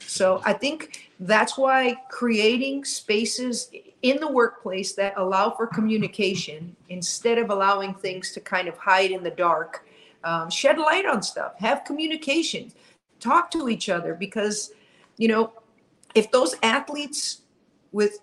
so 0.00 0.42
i 0.44 0.52
think 0.52 1.10
that's 1.20 1.56
why 1.56 1.94
creating 2.08 2.84
spaces 2.84 3.70
in 4.04 4.20
the 4.20 4.30
workplace 4.30 4.92
that 4.92 5.14
allow 5.16 5.50
for 5.50 5.66
communication 5.66 6.76
instead 6.90 7.38
of 7.38 7.48
allowing 7.48 7.94
things 7.94 8.32
to 8.32 8.40
kind 8.40 8.68
of 8.68 8.76
hide 8.76 9.10
in 9.10 9.22
the 9.22 9.30
dark 9.30 9.86
um, 10.24 10.50
shed 10.50 10.78
light 10.78 11.06
on 11.06 11.22
stuff 11.22 11.58
have 11.58 11.84
communication 11.84 12.70
talk 13.18 13.50
to 13.50 13.68
each 13.68 13.88
other 13.88 14.14
because 14.14 14.72
you 15.16 15.26
know 15.26 15.52
if 16.14 16.30
those 16.30 16.54
athletes 16.62 17.40
with 17.92 18.20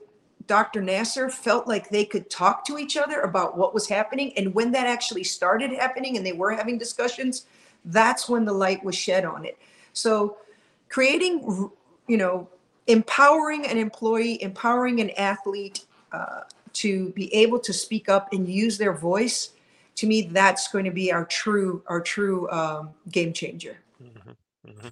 Dr. 0.48 0.82
Nassar 0.82 1.32
felt 1.32 1.68
like 1.68 1.90
they 1.90 2.04
could 2.04 2.30
talk 2.30 2.66
to 2.66 2.78
each 2.78 2.98
other 2.98 3.22
about 3.22 3.58
what 3.58 3.74
was 3.74 3.88
happening. 3.88 4.34
And 4.36 4.54
when 4.54 4.72
that 4.72 4.86
actually 4.86 5.24
started 5.24 5.72
happening 5.72 6.18
and 6.18 6.26
they 6.26 6.34
were 6.34 6.52
having 6.52 6.78
discussions, 6.78 7.46
that's 7.86 8.28
when 8.28 8.44
the 8.44 8.52
light 8.52 8.84
was 8.84 8.96
shed 8.96 9.24
on 9.24 9.46
it. 9.46 9.58
So 9.94 10.38
creating, 10.90 11.70
you 12.08 12.18
know, 12.18 12.50
empowering 12.92 13.66
an 13.66 13.78
employee, 13.78 14.42
empowering 14.42 15.00
an 15.00 15.10
athlete 15.12 15.86
uh, 16.12 16.42
to 16.74 17.10
be 17.10 17.34
able 17.34 17.60
to 17.60 17.74
speak 17.74 18.10
up 18.10 18.34
and 18.34 18.48
use 18.48 18.78
their 18.78 18.94
voice, 18.94 19.52
to 19.96 20.08
me, 20.08 20.24
that's 20.24 20.72
going 20.72 20.86
to 20.86 20.92
be 20.92 21.12
our 21.12 21.26
true, 21.26 21.84
our 21.88 22.02
true 22.02 22.50
um, 22.52 22.90
game 23.12 23.34
changer. 23.34 23.78
Mm-hmm. 24.02 24.70
Mm-hmm. 24.70 24.88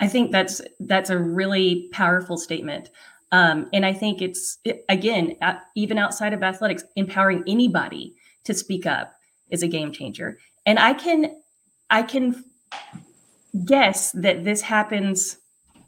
I 0.00 0.08
think 0.08 0.32
that's 0.32 0.60
that's 0.80 1.10
a 1.10 1.18
really 1.18 1.88
powerful 1.92 2.36
statement. 2.36 2.90
Um, 3.32 3.68
and 3.72 3.84
I 3.84 3.92
think 3.92 4.22
it's, 4.22 4.58
again, 4.88 5.36
even 5.74 5.98
outside 5.98 6.32
of 6.32 6.42
athletics, 6.42 6.84
empowering 6.94 7.42
anybody 7.46 8.14
to 8.44 8.54
speak 8.54 8.86
up 8.86 9.14
is 9.50 9.62
a 9.62 9.68
game 9.68 9.92
changer. 9.92 10.38
And 10.66 10.78
I 10.78 10.94
can, 10.94 11.40
I 11.90 12.02
can 12.02 12.44
guess 13.64 14.12
that 14.12 14.44
this 14.44 14.60
happens 14.60 15.38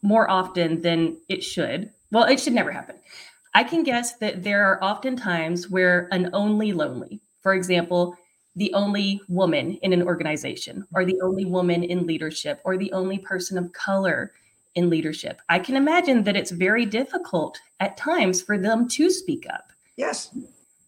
more 0.07 0.31
often 0.31 0.81
than 0.83 1.17
it 1.29 1.43
should. 1.43 1.91
Well, 2.13 2.25
it 2.25 2.39
should 2.39 2.53
never 2.53 2.71
happen. 2.71 2.97
I 3.55 3.65
can 3.65 3.83
guess 3.83 4.17
that 4.19 4.45
there 4.45 4.65
are 4.65 4.83
often 4.83 5.17
times 5.17 5.69
where 5.69 6.09
an 6.13 6.31
only 6.33 6.73
lonely, 6.73 7.21
for 7.43 7.55
example, 7.55 8.17
the 8.55 8.73
only 8.73 9.21
woman 9.29 9.79
in 9.83 9.93
an 9.93 10.03
organization, 10.03 10.87
or 10.95 11.05
the 11.05 11.21
only 11.23 11.45
woman 11.45 11.83
in 11.83 12.07
leadership, 12.07 12.61
or 12.65 12.79
the 12.79 12.93
only 12.93 13.19
person 13.19 13.59
of 13.59 13.73
color 13.73 14.33
in 14.77 14.89
leadership. 14.89 15.41
I 15.49 15.59
can 15.59 15.75
imagine 15.75 16.23
that 16.25 16.37
it's 16.37 16.53
very 16.53 16.87
difficult 16.87 17.59
at 17.81 17.97
times 17.97 18.41
for 18.41 18.57
them 18.57 18.89
to 18.91 19.11
speak 19.11 19.47
up. 19.53 19.73
Yes. 19.97 20.31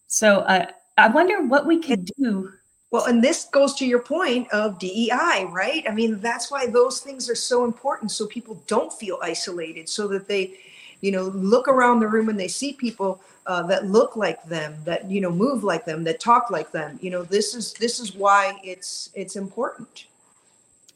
So 0.06 0.40
uh, 0.40 0.66
I 0.96 1.08
wonder 1.08 1.42
what 1.42 1.66
we 1.66 1.82
could 1.82 2.04
do. 2.18 2.52
Well, 2.90 3.04
and 3.04 3.22
this 3.22 3.44
goes 3.44 3.74
to 3.76 3.86
your 3.86 4.00
point 4.00 4.50
of 4.50 4.78
DEI, 4.78 5.46
right? 5.50 5.84
I 5.86 5.92
mean, 5.92 6.20
that's 6.20 6.50
why 6.50 6.66
those 6.66 7.00
things 7.00 7.28
are 7.28 7.34
so 7.34 7.64
important 7.64 8.10
so 8.10 8.26
people 8.26 8.62
don't 8.66 8.92
feel 8.92 9.18
isolated, 9.22 9.88
so 9.88 10.08
that 10.08 10.26
they, 10.26 10.54
you 11.02 11.12
know, 11.12 11.24
look 11.24 11.68
around 11.68 12.00
the 12.00 12.08
room 12.08 12.28
and 12.30 12.40
they 12.40 12.48
see 12.48 12.72
people 12.72 13.20
uh, 13.46 13.62
that 13.64 13.86
look 13.86 14.16
like 14.16 14.42
them, 14.44 14.76
that 14.84 15.10
you 15.10 15.20
know, 15.20 15.30
move 15.30 15.64
like 15.64 15.84
them, 15.84 16.02
that 16.04 16.18
talk 16.18 16.50
like 16.50 16.72
them. 16.72 16.98
You 17.02 17.10
know, 17.10 17.22
this 17.22 17.54
is 17.54 17.74
this 17.74 18.00
is 18.00 18.14
why 18.14 18.58
it's 18.64 19.10
it's 19.14 19.36
important. 19.36 20.06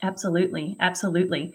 Absolutely, 0.03 0.77
absolutely. 0.81 1.55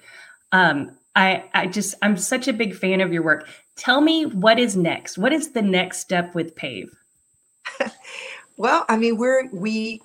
Um, 0.51 0.91
I, 1.15 1.45
I 1.53 1.67
just, 1.67 1.95
I'm 2.01 2.15
such 2.15 2.47
a 2.47 2.53
big 2.53 2.75
fan 2.75 3.01
of 3.01 3.11
your 3.11 3.23
work. 3.23 3.47
Tell 3.75 4.01
me 4.01 4.25
what 4.25 4.59
is 4.59 4.77
next? 4.77 5.17
What 5.17 5.33
is 5.33 5.51
the 5.51 5.61
next 5.61 5.99
step 5.99 6.33
with 6.35 6.55
PAVE? 6.55 6.89
well, 8.57 8.85
I 8.87 8.97
mean, 8.97 9.17
we're, 9.17 9.49
we, 9.51 10.01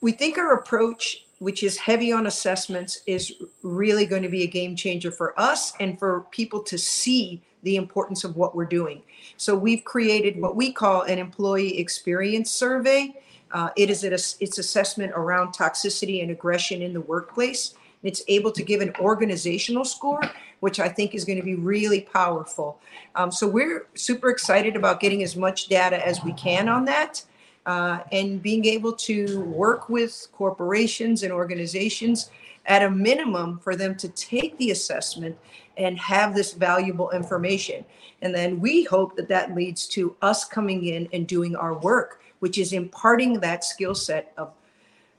we 0.00 0.12
think 0.12 0.38
our 0.38 0.54
approach, 0.54 1.24
which 1.38 1.62
is 1.62 1.76
heavy 1.76 2.12
on 2.12 2.26
assessments, 2.26 3.02
is 3.06 3.34
really 3.62 4.06
going 4.06 4.22
to 4.22 4.28
be 4.28 4.42
a 4.42 4.46
game 4.46 4.76
changer 4.76 5.10
for 5.10 5.38
us 5.38 5.72
and 5.80 5.98
for 5.98 6.26
people 6.30 6.62
to 6.62 6.78
see 6.78 7.42
the 7.62 7.76
importance 7.76 8.22
of 8.24 8.36
what 8.36 8.54
we're 8.54 8.64
doing. 8.64 9.02
So 9.36 9.56
we've 9.56 9.84
created 9.84 10.40
what 10.40 10.54
we 10.54 10.72
call 10.72 11.02
an 11.02 11.18
employee 11.18 11.78
experience 11.78 12.50
survey. 12.50 13.14
Uh, 13.50 13.70
it 13.76 13.90
is 13.90 14.04
its 14.04 14.58
assessment 14.58 15.12
around 15.14 15.52
toxicity 15.52 16.22
and 16.22 16.30
aggression 16.30 16.82
in 16.82 16.92
the 16.92 17.00
workplace. 17.00 17.74
It's 18.02 18.22
able 18.28 18.52
to 18.52 18.62
give 18.62 18.80
an 18.80 18.94
organizational 19.00 19.84
score, 19.84 20.22
which 20.60 20.78
I 20.78 20.88
think 20.88 21.14
is 21.14 21.24
going 21.24 21.38
to 21.38 21.44
be 21.44 21.56
really 21.56 22.02
powerful. 22.02 22.80
Um, 23.14 23.32
so 23.32 23.48
we're 23.48 23.86
super 23.94 24.30
excited 24.30 24.76
about 24.76 25.00
getting 25.00 25.22
as 25.22 25.34
much 25.36 25.66
data 25.66 26.06
as 26.06 26.22
we 26.22 26.32
can 26.34 26.68
on 26.68 26.84
that. 26.84 27.22
Uh, 27.66 27.98
and 28.12 28.40
being 28.40 28.64
able 28.64 28.92
to 28.92 29.40
work 29.40 29.88
with 29.88 30.28
corporations 30.32 31.24
and 31.24 31.32
organizations 31.32 32.30
at 32.66 32.82
a 32.82 32.90
minimum 32.90 33.58
for 33.58 33.74
them 33.74 33.96
to 33.96 34.08
take 34.10 34.56
the 34.58 34.70
assessment 34.70 35.36
and 35.76 35.98
have 35.98 36.34
this 36.34 36.52
valuable 36.52 37.10
information. 37.10 37.84
And 38.22 38.34
then 38.34 38.60
we 38.60 38.84
hope 38.84 39.16
that 39.16 39.28
that 39.28 39.54
leads 39.54 39.86
to 39.88 40.16
us 40.22 40.44
coming 40.44 40.86
in 40.86 41.08
and 41.12 41.26
doing 41.26 41.54
our 41.54 41.74
work, 41.78 42.22
which 42.38 42.56
is 42.56 42.72
imparting 42.72 43.40
that 43.40 43.64
skill 43.64 43.94
set 43.94 44.32
of 44.36 44.52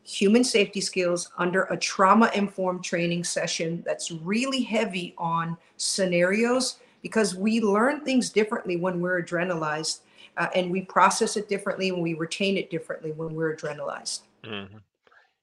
human 0.04 0.44
safety 0.44 0.80
skills 0.80 1.30
under 1.38 1.64
a 1.64 1.78
trauma 1.78 2.32
informed 2.34 2.84
training 2.84 3.24
session 3.26 3.84
that's 3.86 4.10
really 4.10 4.62
heavy 4.62 5.14
on 5.18 5.58
scenarios 5.76 6.78
because 7.02 7.36
we 7.36 7.60
learn 7.60 8.02
things 8.02 8.30
differently 8.30 8.78
when 8.78 9.02
we're 9.02 9.22
adrenalized 9.22 10.00
uh, 10.38 10.48
and 10.56 10.72
we 10.72 10.82
process 10.82 11.38
it 11.38 11.50
differently 11.50 11.90
and 11.90 12.02
we 12.02 12.14
retain 12.14 12.58
it 12.58 12.70
differently 12.70 13.12
when 13.12 13.34
we're 13.34 13.56
adrenalized. 13.56 14.22
Mm-hmm. 14.46 14.78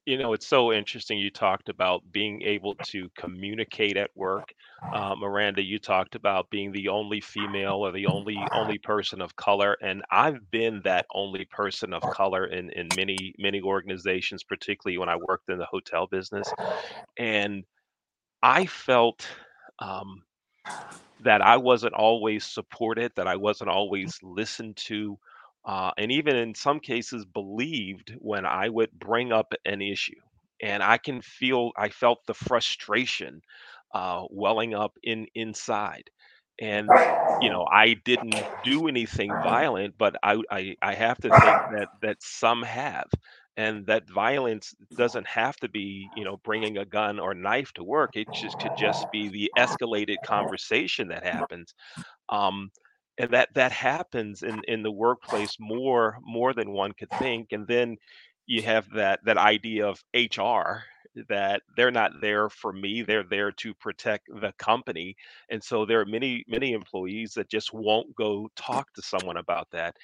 You 0.07 0.19
know, 0.19 0.35
it's 0.35 0.47
so 0.47 0.71
interesting. 0.71 1.19
You 1.19 1.31
talked 1.31 1.71
about 1.71 2.03
being 2.13 2.43
able 2.43 2.75
to 2.89 3.09
communicate 3.17 3.97
at 3.97 4.11
work. 4.15 4.53
Uh, 4.93 5.15
Miranda, 5.15 5.63
you 5.63 5.79
talked 5.79 6.15
about 6.15 6.51
being 6.51 6.73
the 6.73 6.89
only 6.89 7.23
female 7.23 7.77
or 7.77 7.91
the 7.91 8.07
only 8.07 8.37
only 8.53 8.77
person 8.77 9.23
of 9.23 9.35
color, 9.37 9.79
and 9.81 10.03
I've 10.11 10.51
been 10.51 10.83
that 10.85 11.07
only 11.15 11.47
person 11.47 11.95
of 11.95 12.03
color 12.03 12.45
in 12.45 12.69
in 12.73 12.89
many 12.99 13.35
many 13.39 13.63
organizations, 13.63 14.45
particularly 14.45 14.99
when 14.99 15.09
I 15.09 15.17
worked 15.17 15.49
in 15.49 15.57
the 15.57 15.65
hotel 15.65 16.07
business, 16.07 16.53
and 17.17 17.65
I 18.43 18.67
felt 18.67 19.27
um, 19.79 20.23
that 21.21 21.43
I 21.43 21.57
wasn't 21.57 21.95
always 21.95 22.45
supported, 22.45 23.13
that 23.17 23.27
I 23.27 23.37
wasn't 23.37 23.71
always 23.71 24.19
listened 24.23 24.77
to 24.89 25.19
uh, 25.65 25.93
and 25.97 26.13
even 26.13 26.37
in 26.37 26.55
some 26.55 26.79
cases 26.79 27.25
believed 27.25 28.15
when 28.19 28.45
I 28.45 28.69
would 28.69 28.93
bring 28.93 29.33
up 29.33 29.55
an 29.65 29.81
issue. 29.81 30.21
And 30.63 30.83
I 30.83 30.99
can 30.99 31.23
feel, 31.23 31.73
I 31.77 31.89
felt 31.89 32.27
the 32.27 32.35
frustration 32.35 33.41
uh, 33.95 34.25
welling 34.31 34.75
up 34.75 34.97
in 35.03 35.27
inside. 35.35 36.11
And 36.61 36.99
you 37.41 37.51
know, 37.51 37.67
I 37.71 37.95
didn't 38.05 38.47
do 38.63 38.87
anything 38.87 39.39
violent, 39.39 39.95
but 39.99 40.17
I, 40.23 40.41
I, 40.51 40.77
I 40.81 40.95
have 40.95 41.19
to 41.23 41.33
think 41.33 41.63
that 41.71 41.89
that 42.03 42.23
some 42.23 42.63
have, 42.63 43.07
and 43.57 43.87
that 43.87 44.09
violence 44.11 44.75
doesn't 44.97 45.27
have 45.27 45.57
to 45.57 45.69
be, 45.69 46.11
you 46.15 46.25
know, 46.25 46.39
bringing 46.39 46.79
a 46.79 46.85
gun 46.85 47.21
or 47.21 47.35
knife 47.35 47.73
to 47.75 47.85
work. 47.85 48.17
It 48.17 48.31
just 48.33 48.59
could 48.59 48.75
just 48.75 49.11
be 49.11 49.29
the 49.29 49.51
escalated 49.57 50.23
conversation 50.23 51.09
that 51.09 51.25
happens. 51.25 51.75
Um, 52.29 52.71
and 53.19 53.31
that 53.33 53.49
that 53.55 53.73
happens 53.73 54.43
in 54.43 54.63
in 54.67 54.83
the 54.83 54.93
workplace 54.93 55.57
more 55.61 56.19
more 56.23 56.53
than 56.53 56.73
one 56.73 56.93
could 56.93 57.11
think 57.13 57.53
and 57.53 57.67
then 57.69 57.97
you 58.47 58.63
have 58.63 58.89
that 58.91 59.21
that 59.25 59.39
idea 59.39 59.87
of 59.87 60.03
hr 60.15 60.83
that 61.29 61.63
they're 61.77 61.93
not 61.93 62.13
there 62.21 62.49
for 62.51 62.73
me 62.73 63.03
they're 63.03 63.23
there 63.25 63.53
to 63.53 63.73
protect 63.75 64.27
the 64.41 64.53
company 64.59 65.15
and 65.49 65.63
so 65.63 65.85
there 65.87 66.01
are 66.01 66.07
many 66.07 66.45
many 66.49 66.73
employees 66.73 67.35
that 67.35 67.49
just 67.49 67.73
won't 67.73 68.15
go 68.17 68.49
talk 68.57 68.93
to 68.93 69.03
someone 69.03 69.37
about 69.37 69.69
that 69.71 69.97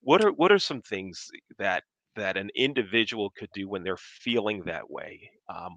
what 0.00 0.24
are 0.24 0.32
what 0.32 0.52
are 0.52 0.58
some 0.58 0.82
things 0.82 1.30
that 1.58 1.84
that 2.18 2.36
an 2.36 2.50
individual 2.54 3.30
could 3.30 3.50
do 3.52 3.68
when 3.68 3.82
they're 3.82 3.96
feeling 3.96 4.62
that 4.64 4.90
way 4.90 5.30
um, 5.48 5.76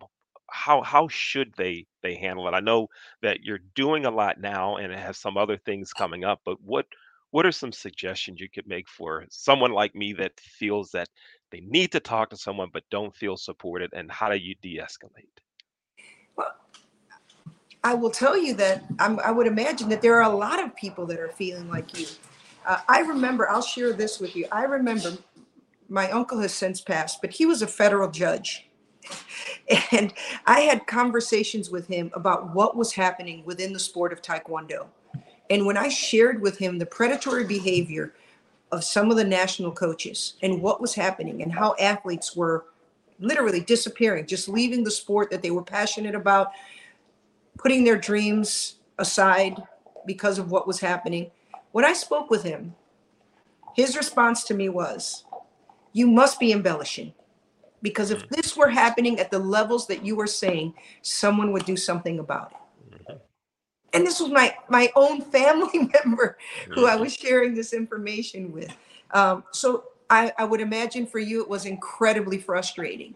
how 0.51 0.81
how 0.81 1.07
should 1.07 1.53
they 1.57 1.87
they 2.03 2.15
handle 2.15 2.47
it? 2.47 2.51
I 2.51 2.59
know 2.59 2.87
that 3.21 3.43
you're 3.43 3.61
doing 3.73 4.05
a 4.05 4.11
lot 4.11 4.39
now 4.39 4.75
and 4.75 4.91
it 4.91 4.99
has 4.99 5.17
some 5.17 5.37
other 5.37 5.57
things 5.57 5.93
coming 5.93 6.23
up, 6.23 6.41
but 6.45 6.61
what 6.61 6.85
what 7.31 7.45
are 7.45 7.51
some 7.51 7.71
suggestions 7.71 8.41
you 8.41 8.49
could 8.49 8.67
make 8.67 8.89
for 8.89 9.25
someone 9.29 9.71
like 9.71 9.95
me 9.95 10.11
that 10.13 10.37
feels 10.39 10.91
that 10.91 11.07
they 11.49 11.61
need 11.61 11.91
to 11.93 11.99
talk 12.01 12.29
to 12.29 12.37
someone 12.37 12.69
but 12.73 12.83
don't 12.91 13.15
feel 13.15 13.37
supported 13.37 13.89
and 13.93 14.11
how 14.11 14.29
do 14.29 14.35
you 14.35 14.53
de-escalate? 14.61 15.39
Well 16.35 16.53
i 17.83 17.93
will 17.93 18.11
tell 18.11 18.37
you 18.37 18.53
that 18.55 18.83
I'm, 18.99 19.19
i 19.21 19.31
would 19.31 19.47
imagine 19.47 19.89
that 19.89 20.01
there 20.01 20.15
are 20.21 20.29
a 20.29 20.35
lot 20.35 20.61
of 20.61 20.75
people 20.75 21.05
that 21.07 21.19
are 21.19 21.29
feeling 21.29 21.69
like 21.69 21.97
you. 21.97 22.07
Uh, 22.65 22.79
i 22.89 22.99
remember 22.99 23.49
i'll 23.49 23.61
share 23.61 23.93
this 23.93 24.19
with 24.19 24.35
you. 24.35 24.47
I 24.51 24.63
remember 24.63 25.17
my 25.91 26.09
uncle 26.11 26.39
has 26.39 26.53
since 26.53 26.81
passed 26.81 27.21
but 27.21 27.31
he 27.31 27.45
was 27.45 27.61
a 27.61 27.67
federal 27.67 28.09
judge 28.09 28.67
and 29.91 30.13
i 30.45 30.61
had 30.61 30.87
conversations 30.87 31.69
with 31.69 31.87
him 31.87 32.11
about 32.13 32.53
what 32.55 32.75
was 32.75 32.93
happening 32.93 33.43
within 33.45 33.73
the 33.73 33.79
sport 33.79 34.13
of 34.13 34.21
taekwondo 34.21 34.87
and 35.49 35.65
when 35.65 35.77
i 35.77 35.87
shared 35.87 36.41
with 36.41 36.57
him 36.57 36.77
the 36.77 36.85
predatory 36.85 37.43
behavior 37.43 38.13
of 38.71 38.83
some 38.83 39.11
of 39.11 39.17
the 39.17 39.23
national 39.23 39.71
coaches 39.71 40.35
and 40.41 40.61
what 40.61 40.79
was 40.79 40.93
happening 40.93 41.41
and 41.43 41.51
how 41.51 41.75
athletes 41.79 42.35
were 42.35 42.65
literally 43.19 43.59
disappearing, 43.59 44.25
just 44.25 44.49
leaving 44.49 44.83
the 44.83 44.91
sport 44.91 45.29
that 45.29 45.41
they 45.41 45.51
were 45.51 45.63
passionate 45.63 46.15
about, 46.15 46.51
putting 47.57 47.83
their 47.83 47.97
dreams 47.97 48.75
aside 48.97 49.61
because 50.05 50.39
of 50.39 50.51
what 50.51 50.67
was 50.67 50.79
happening. 50.79 51.29
When 51.71 51.85
I 51.85 51.93
spoke 51.93 52.29
with 52.29 52.43
him, 52.43 52.75
his 53.75 53.95
response 53.95 54.43
to 54.45 54.53
me 54.53 54.69
was, 54.69 55.23
You 55.93 56.07
must 56.07 56.39
be 56.39 56.51
embellishing. 56.51 57.13
Because 57.81 58.11
if 58.11 58.23
mm. 58.27 58.29
this 58.29 58.55
were 58.55 58.69
happening 58.69 59.19
at 59.19 59.31
the 59.31 59.39
levels 59.39 59.87
that 59.87 60.05
you 60.05 60.15
were 60.15 60.27
saying, 60.27 60.73
someone 61.01 61.51
would 61.51 61.65
do 61.65 61.75
something 61.75 62.19
about 62.19 62.51
it 62.51 62.57
mm-hmm. 63.07 63.17
and 63.93 64.05
this 64.05 64.19
was 64.19 64.29
my 64.29 64.55
my 64.69 64.91
own 64.95 65.21
family 65.21 65.89
member 66.05 66.37
who 66.69 66.85
I 66.85 66.91
mm-hmm. 66.91 67.01
was 67.01 67.13
sharing 67.13 67.53
this 67.53 67.73
information 67.73 68.51
with. 68.51 68.75
Um, 69.11 69.43
so 69.51 69.85
I, 70.09 70.31
I 70.37 70.45
would 70.45 70.61
imagine 70.61 71.05
for 71.05 71.19
you 71.19 71.41
it 71.41 71.49
was 71.49 71.65
incredibly 71.65 72.37
frustrating, 72.37 73.15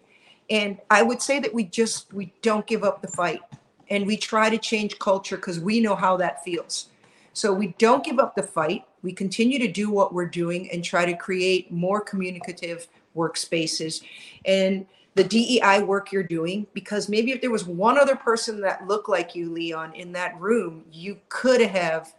and 0.50 0.80
I 0.90 1.04
would 1.04 1.22
say 1.22 1.40
that 1.40 1.54
we 1.54 1.66
just 1.66 2.12
we 2.14 2.34
don't 2.42 2.66
give 2.68 2.84
up 2.84 3.02
the 3.02 3.08
fight, 3.08 3.42
and 3.90 4.06
we 4.08 4.18
try 4.18 4.50
to 4.50 4.58
change 4.58 4.98
culture 5.00 5.36
because 5.38 5.60
we 5.60 5.80
know 5.80 5.96
how 5.96 6.18
that 6.18 6.44
feels. 6.44 6.90
So 7.34 7.54
we 7.54 7.76
don't 7.78 8.04
give 8.04 8.20
up 8.20 8.36
the 8.36 8.44
fight. 8.44 8.86
We 9.06 9.14
continue 9.14 9.60
to 9.60 9.68
do 9.68 9.92
what 9.92 10.14
we're 10.14 10.26
doing 10.26 10.70
and 10.72 10.84
try 10.84 11.06
to 11.06 11.16
create 11.16 11.72
more 11.72 12.02
communicative 12.02 12.88
workspaces. 13.16 14.02
And 14.46 14.88
the 15.14 15.24
DEI 15.24 15.84
work 15.84 16.12
you're 16.12 16.24
doing 16.24 16.66
because 16.74 17.08
maybe 17.08 17.32
if 17.32 17.40
there 17.40 17.52
was 17.52 17.66
one 17.66 18.00
other 18.00 18.16
person 18.16 18.60
that 18.62 18.88
looked 18.88 19.08
like 19.08 19.36
you, 19.36 19.52
Leon, 19.52 19.94
in 19.94 20.12
that 20.14 20.40
room, 20.42 20.84
you 20.92 21.20
could 21.30 21.62
have 21.62 22.16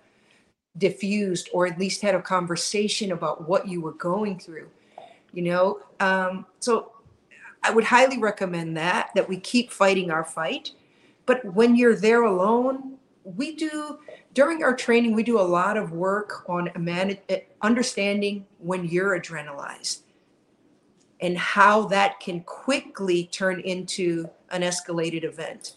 diffused 0.78 1.50
or 1.52 1.66
at 1.66 1.76
least 1.76 2.02
had 2.02 2.14
a 2.14 2.22
conversation 2.22 3.10
about 3.10 3.48
what 3.48 3.66
you 3.66 3.80
were 3.80 3.94
going 3.94 4.38
through. 4.38 4.68
You 5.32 5.42
know, 5.42 5.80
um, 5.98 6.46
so 6.60 6.92
I 7.64 7.70
would 7.72 7.84
highly 7.84 8.18
recommend 8.18 8.76
that 8.76 9.10
that 9.16 9.28
we 9.28 9.40
keep 9.40 9.72
fighting 9.72 10.12
our 10.12 10.24
fight. 10.24 10.70
But 11.26 11.44
when 11.44 11.74
you're 11.74 11.96
there 11.96 12.22
alone, 12.22 12.95
we 13.34 13.56
do 13.56 13.98
during 14.34 14.62
our 14.62 14.74
training 14.74 15.12
we 15.12 15.22
do 15.24 15.40
a 15.40 15.42
lot 15.42 15.76
of 15.76 15.90
work 15.90 16.48
on 16.48 16.70
eh, 17.28 17.40
understanding 17.60 18.46
when 18.58 18.84
you're 18.84 19.18
adrenalized 19.18 20.02
and 21.20 21.36
how 21.36 21.86
that 21.86 22.20
can 22.20 22.40
quickly 22.42 23.24
turn 23.32 23.60
into 23.60 24.28
an 24.50 24.62
escalated 24.62 25.24
event. 25.24 25.76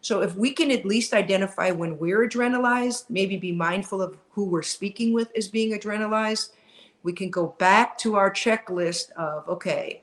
So 0.00 0.22
if 0.22 0.36
we 0.36 0.52
can 0.52 0.70
at 0.70 0.84
least 0.84 1.12
identify 1.12 1.72
when 1.72 1.98
we're 1.98 2.28
adrenalized, 2.28 3.06
maybe 3.10 3.36
be 3.36 3.50
mindful 3.50 4.00
of 4.00 4.16
who 4.30 4.44
we're 4.44 4.62
speaking 4.62 5.12
with 5.12 5.32
as 5.36 5.48
being 5.48 5.76
adrenalized, 5.76 6.50
we 7.02 7.12
can 7.12 7.30
go 7.30 7.56
back 7.58 7.98
to 7.98 8.14
our 8.14 8.30
checklist 8.30 9.10
of 9.12 9.48
okay, 9.48 10.02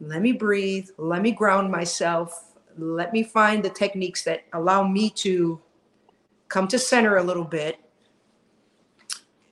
let 0.00 0.22
me 0.22 0.32
breathe, 0.32 0.88
let 0.96 1.20
me 1.20 1.32
ground 1.32 1.70
myself, 1.70 2.54
let 2.78 3.12
me 3.12 3.22
find 3.24 3.62
the 3.62 3.70
techniques 3.70 4.22
that 4.22 4.44
allow 4.52 4.86
me 4.86 5.10
to 5.10 5.60
come 6.50 6.68
to 6.68 6.78
center 6.78 7.16
a 7.16 7.22
little 7.22 7.44
bit 7.44 7.80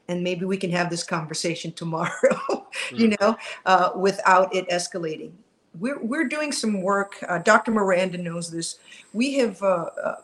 and 0.08 0.22
maybe 0.22 0.44
we 0.44 0.56
can 0.56 0.70
have 0.70 0.90
this 0.90 1.04
conversation 1.04 1.72
tomorrow, 1.76 2.66
you 2.92 3.08
mm. 3.08 3.20
know, 3.20 3.36
uh, 3.66 3.90
without 3.96 4.54
it 4.54 4.68
escalating. 4.68 5.32
We're, 5.78 6.02
we're 6.02 6.24
doing 6.24 6.50
some 6.50 6.82
work. 6.82 7.16
Uh, 7.28 7.38
Dr. 7.38 7.70
Miranda 7.70 8.18
knows 8.18 8.50
this. 8.50 8.78
We 9.12 9.34
have 9.34 9.62
uh, 9.62 9.90
uh, 10.02 10.14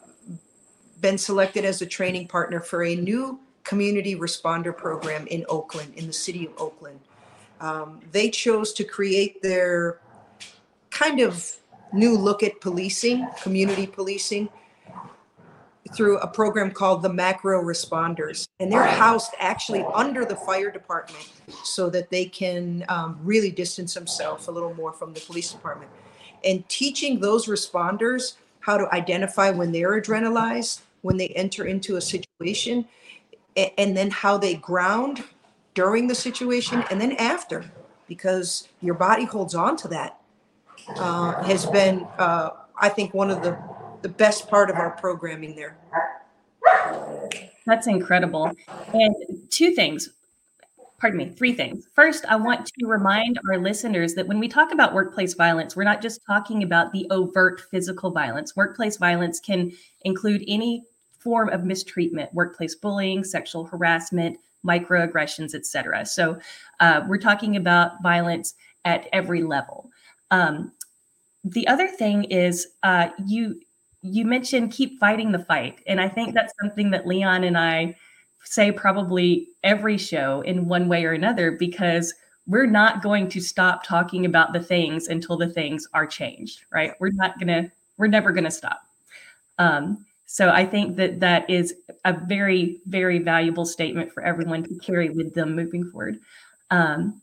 been 1.01 1.19
selected 1.19 1.65
as 1.65 1.81
a 1.83 1.87
training 1.87 2.29
partner 2.29 2.61
for 2.61 2.85
a 2.85 2.97
new 2.97 3.39
community 3.63 4.17
responder 4.17 4.77
program 4.77 5.27
in 5.29 5.45
Oakland, 5.49 5.95
in 5.97 6.07
the 6.07 6.13
city 6.13 6.47
of 6.47 6.53
Oakland. 6.59 6.99
Um, 7.61 8.01
they 8.11 8.31
chose 8.31 8.73
to 8.75 8.85
create 8.85 9.41
their 9.43 10.01
kind 10.91 11.21
of 11.21 11.57
new 11.93 12.17
look 12.17 12.43
at 12.43 12.61
policing, 12.61 13.27
community 13.43 13.87
policing, 13.87 14.49
through 15.95 16.19
a 16.19 16.27
program 16.27 16.71
called 16.71 17.03
the 17.03 17.13
Macro 17.13 17.63
Responders, 17.63 18.49
and 18.61 18.71
they're 18.71 18.85
housed 18.85 19.33
actually 19.39 19.85
under 19.95 20.25
the 20.25 20.37
fire 20.37 20.71
department 20.71 21.31
so 21.63 21.89
that 21.91 22.11
they 22.11 22.25
can 22.25 22.85
um, 22.89 23.19
really 23.23 23.51
distance 23.51 23.95
themselves 23.95 24.49
a 24.49 24.51
little 24.51 24.75
more 24.75 24.93
from 24.93 25.13
the 25.15 25.21
police 25.21 25.53
department. 25.53 25.91
And 26.45 26.69
teaching 26.69 27.21
those 27.21 27.47
responders 27.47 28.35
how 28.61 28.77
to 28.77 28.93
identify 28.95 29.51
when 29.51 29.73
they're 29.73 30.01
adrenalized, 30.01 30.81
when 31.03 31.17
they 31.17 31.29
enter 31.29 31.65
into 31.65 31.97
a 31.97 32.01
situation, 32.01 32.87
and 33.57 33.97
then 33.97 34.11
how 34.11 34.37
they 34.39 34.55
ground 34.55 35.23
during 35.75 36.07
the 36.07 36.15
situation 36.15 36.85
and 36.91 37.01
then 37.01 37.13
after, 37.13 37.65
because 38.09 38.69
your 38.81 38.95
body 38.95 39.25
holds 39.25 39.55
on 39.55 39.77
to 39.77 39.89
that, 39.89 40.21
uh, 40.97 41.43
has 41.45 41.67
been, 41.67 42.07
uh, 42.19 42.51
I 42.81 42.89
think, 42.89 43.15
one 43.15 43.31
of 43.31 43.43
the 43.43 43.59
the 44.05 44.09
best 44.11 44.51
part 44.51 44.69
of 44.69 44.77
our 44.77 44.91
programming 44.91 45.57
there. 45.57 45.79
That's 47.65 47.87
incredible. 47.87 48.53
And 48.93 49.15
two 49.49 49.71
things, 49.71 50.11
pardon 50.99 51.17
me, 51.17 51.31
three 51.31 51.55
things. 51.55 51.89
First, 51.95 52.27
I 52.27 52.37
want 52.37 52.67
to 52.67 52.87
remind 52.87 53.41
our 53.49 53.57
listeners 53.57 54.13
that 54.13 54.27
when 54.27 54.39
we 54.39 54.47
talk 54.47 54.73
about 54.73 54.93
workplace 54.93 55.33
violence, 55.33 55.75
we're 55.75 55.85
not 55.85 56.03
just 56.03 56.21
talking 56.27 56.63
about 56.63 56.93
the 56.93 57.07
overt 57.11 57.63
physical 57.71 58.11
violence. 58.11 58.55
Workplace 58.55 58.99
violence 58.99 59.41
can 59.41 59.73
include 60.03 60.45
any 60.47 60.85
form 61.19 61.49
of 61.49 61.65
mistreatment, 61.65 62.33
workplace 62.35 62.75
bullying, 62.75 63.25
sexual 63.25 63.65
harassment, 63.65 64.39
microaggressions, 64.67 65.55
etc. 65.55 66.05
So 66.05 66.39
uh, 66.81 67.07
we're 67.09 67.17
talking 67.17 67.57
about 67.57 68.03
violence 68.03 68.53
at 68.85 69.09
every 69.15 69.43
level. 69.43 69.89
Um, 70.31 70.73
the 71.43 71.67
other 71.69 71.89
thing 71.89 72.25
is 72.25 72.67
uh, 72.83 73.09
you 73.27 73.61
you 74.05 74.27
mentioned 74.27 74.71
keep 74.71 75.01
fighting 75.01 75.33
the 75.33 75.39
fight. 75.39 75.81
And 75.87 75.99
I 75.99 76.09
think 76.09 76.35
that's 76.35 76.53
something 76.61 76.91
that 76.91 77.07
Leon 77.07 77.43
and 77.43 77.57
I 77.57 77.97
say 78.45 78.71
probably 78.71 79.49
every 79.63 79.97
show 79.97 80.43
in 80.43 80.69
one 80.69 80.89
way 80.89 81.07
or 81.07 81.13
another 81.13 81.53
because 81.53 82.13
we're 82.47 82.67
not 82.67 83.03
going 83.03 83.31
to 83.31 83.41
stop 83.41 83.83
talking 83.83 84.27
about 84.27 84.53
the 84.53 84.61
things 84.61 85.09
until 85.09 85.39
the 85.39 85.49
things 85.49 85.89
are 85.95 86.07
changed, 86.07 86.67
right? 86.71 86.93
We're 87.01 87.13
not 87.13 87.39
going 87.41 87.49
to, 87.49 87.73
we're 87.97 88.07
never 88.07 88.31
going 88.33 88.45
to 88.45 88.51
stop. 88.51 88.83
Um, 89.59 90.05
so 90.27 90.51
I 90.51 90.67
think 90.67 90.97
that 90.97 91.21
that 91.21 91.49
is 91.49 91.75
a 92.05 92.13
very, 92.13 92.81
very 92.85 93.21
valuable 93.21 93.65
statement 93.65 94.13
for 94.13 94.23
everyone 94.23 94.65
to 94.65 94.79
carry 94.81 95.09
with 95.09 95.33
them 95.33 95.57
moving 95.57 95.89
forward. 95.89 96.19
Um, 96.71 97.23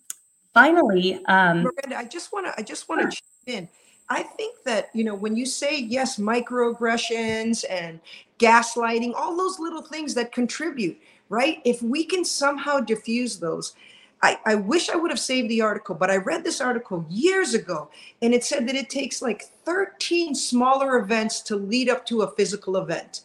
finally, 0.56 1.24
um, 1.26 1.62
Miranda, 1.62 2.00
I 2.00 2.06
just 2.06 2.34
want 2.34 2.48
to, 2.48 2.60
I 2.60 2.64
just 2.64 2.90
want 2.90 3.02
to 3.02 3.16
chip 3.16 3.24
in 3.46 3.70
I 4.12 4.24
think 4.24 4.58
that, 4.66 4.90
you 4.94 5.06
know, 5.06 5.16
when 5.16 5.38
you 5.38 5.46
say 5.46 5.80
yes, 5.80 6.20
microaggressions 6.20 7.64
and 7.70 8.02
gaslighting, 8.40 9.14
all 9.16 9.38
those 9.38 9.58
little 9.58 9.82
things 9.82 10.14
that 10.16 10.34
contribute, 10.34 11.00
right? 11.30 11.62
If 11.64 11.82
we 11.82 12.04
can 12.04 12.26
somehow 12.26 12.82
diffuse 12.82 13.40
those, 13.40 13.74
I, 14.22 14.38
I 14.46 14.56
wish 14.56 14.90
I 14.90 14.98
would 14.98 15.12
have 15.12 15.20
saved 15.20 15.48
the 15.48 15.62
article, 15.62 15.96
but 15.96 16.12
I 16.12 16.18
read 16.18 16.44
this 16.44 16.60
article 16.60 17.06
years 17.10 17.54
ago 17.54 17.90
and 18.22 18.34
it 18.34 18.44
said 18.44 18.68
that 18.68 18.76
it 18.76 18.90
takes 18.90 19.22
like 19.22 19.44
13 19.64 20.36
smaller 20.36 20.98
events 20.98 21.40
to 21.44 21.56
lead 21.56 21.88
up 21.88 22.06
to 22.08 22.24
a 22.24 22.32
physical 22.32 22.76
event. 22.76 23.22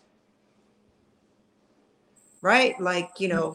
Right? 2.42 2.81
Like, 2.81 3.11
you 3.18 3.27
know, 3.27 3.55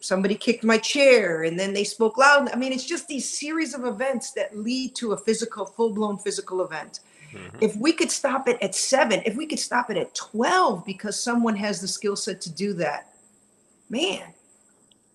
somebody 0.00 0.34
kicked 0.34 0.64
my 0.64 0.78
chair 0.78 1.42
and 1.42 1.58
then 1.58 1.72
they 1.72 1.84
spoke 1.84 2.18
loud. 2.18 2.50
I 2.52 2.56
mean, 2.56 2.72
it's 2.72 2.84
just 2.84 3.08
these 3.08 3.28
series 3.38 3.74
of 3.74 3.84
events 3.84 4.32
that 4.32 4.56
lead 4.56 4.94
to 4.96 5.12
a 5.12 5.16
physical, 5.16 5.66
full 5.66 5.92
blown 5.92 6.18
physical 6.18 6.62
event. 6.64 7.00
Mm-hmm. 7.32 7.58
If 7.60 7.76
we 7.76 7.92
could 7.92 8.10
stop 8.10 8.48
it 8.48 8.58
at 8.62 8.74
seven, 8.74 9.22
if 9.26 9.36
we 9.36 9.46
could 9.46 9.58
stop 9.58 9.90
it 9.90 9.96
at 9.96 10.14
12 10.14 10.84
because 10.86 11.20
someone 11.20 11.56
has 11.56 11.80
the 11.80 11.88
skill 11.88 12.16
set 12.16 12.40
to 12.42 12.52
do 12.52 12.72
that, 12.74 13.12
man. 13.90 14.32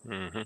Mm-hmm. 0.07 0.41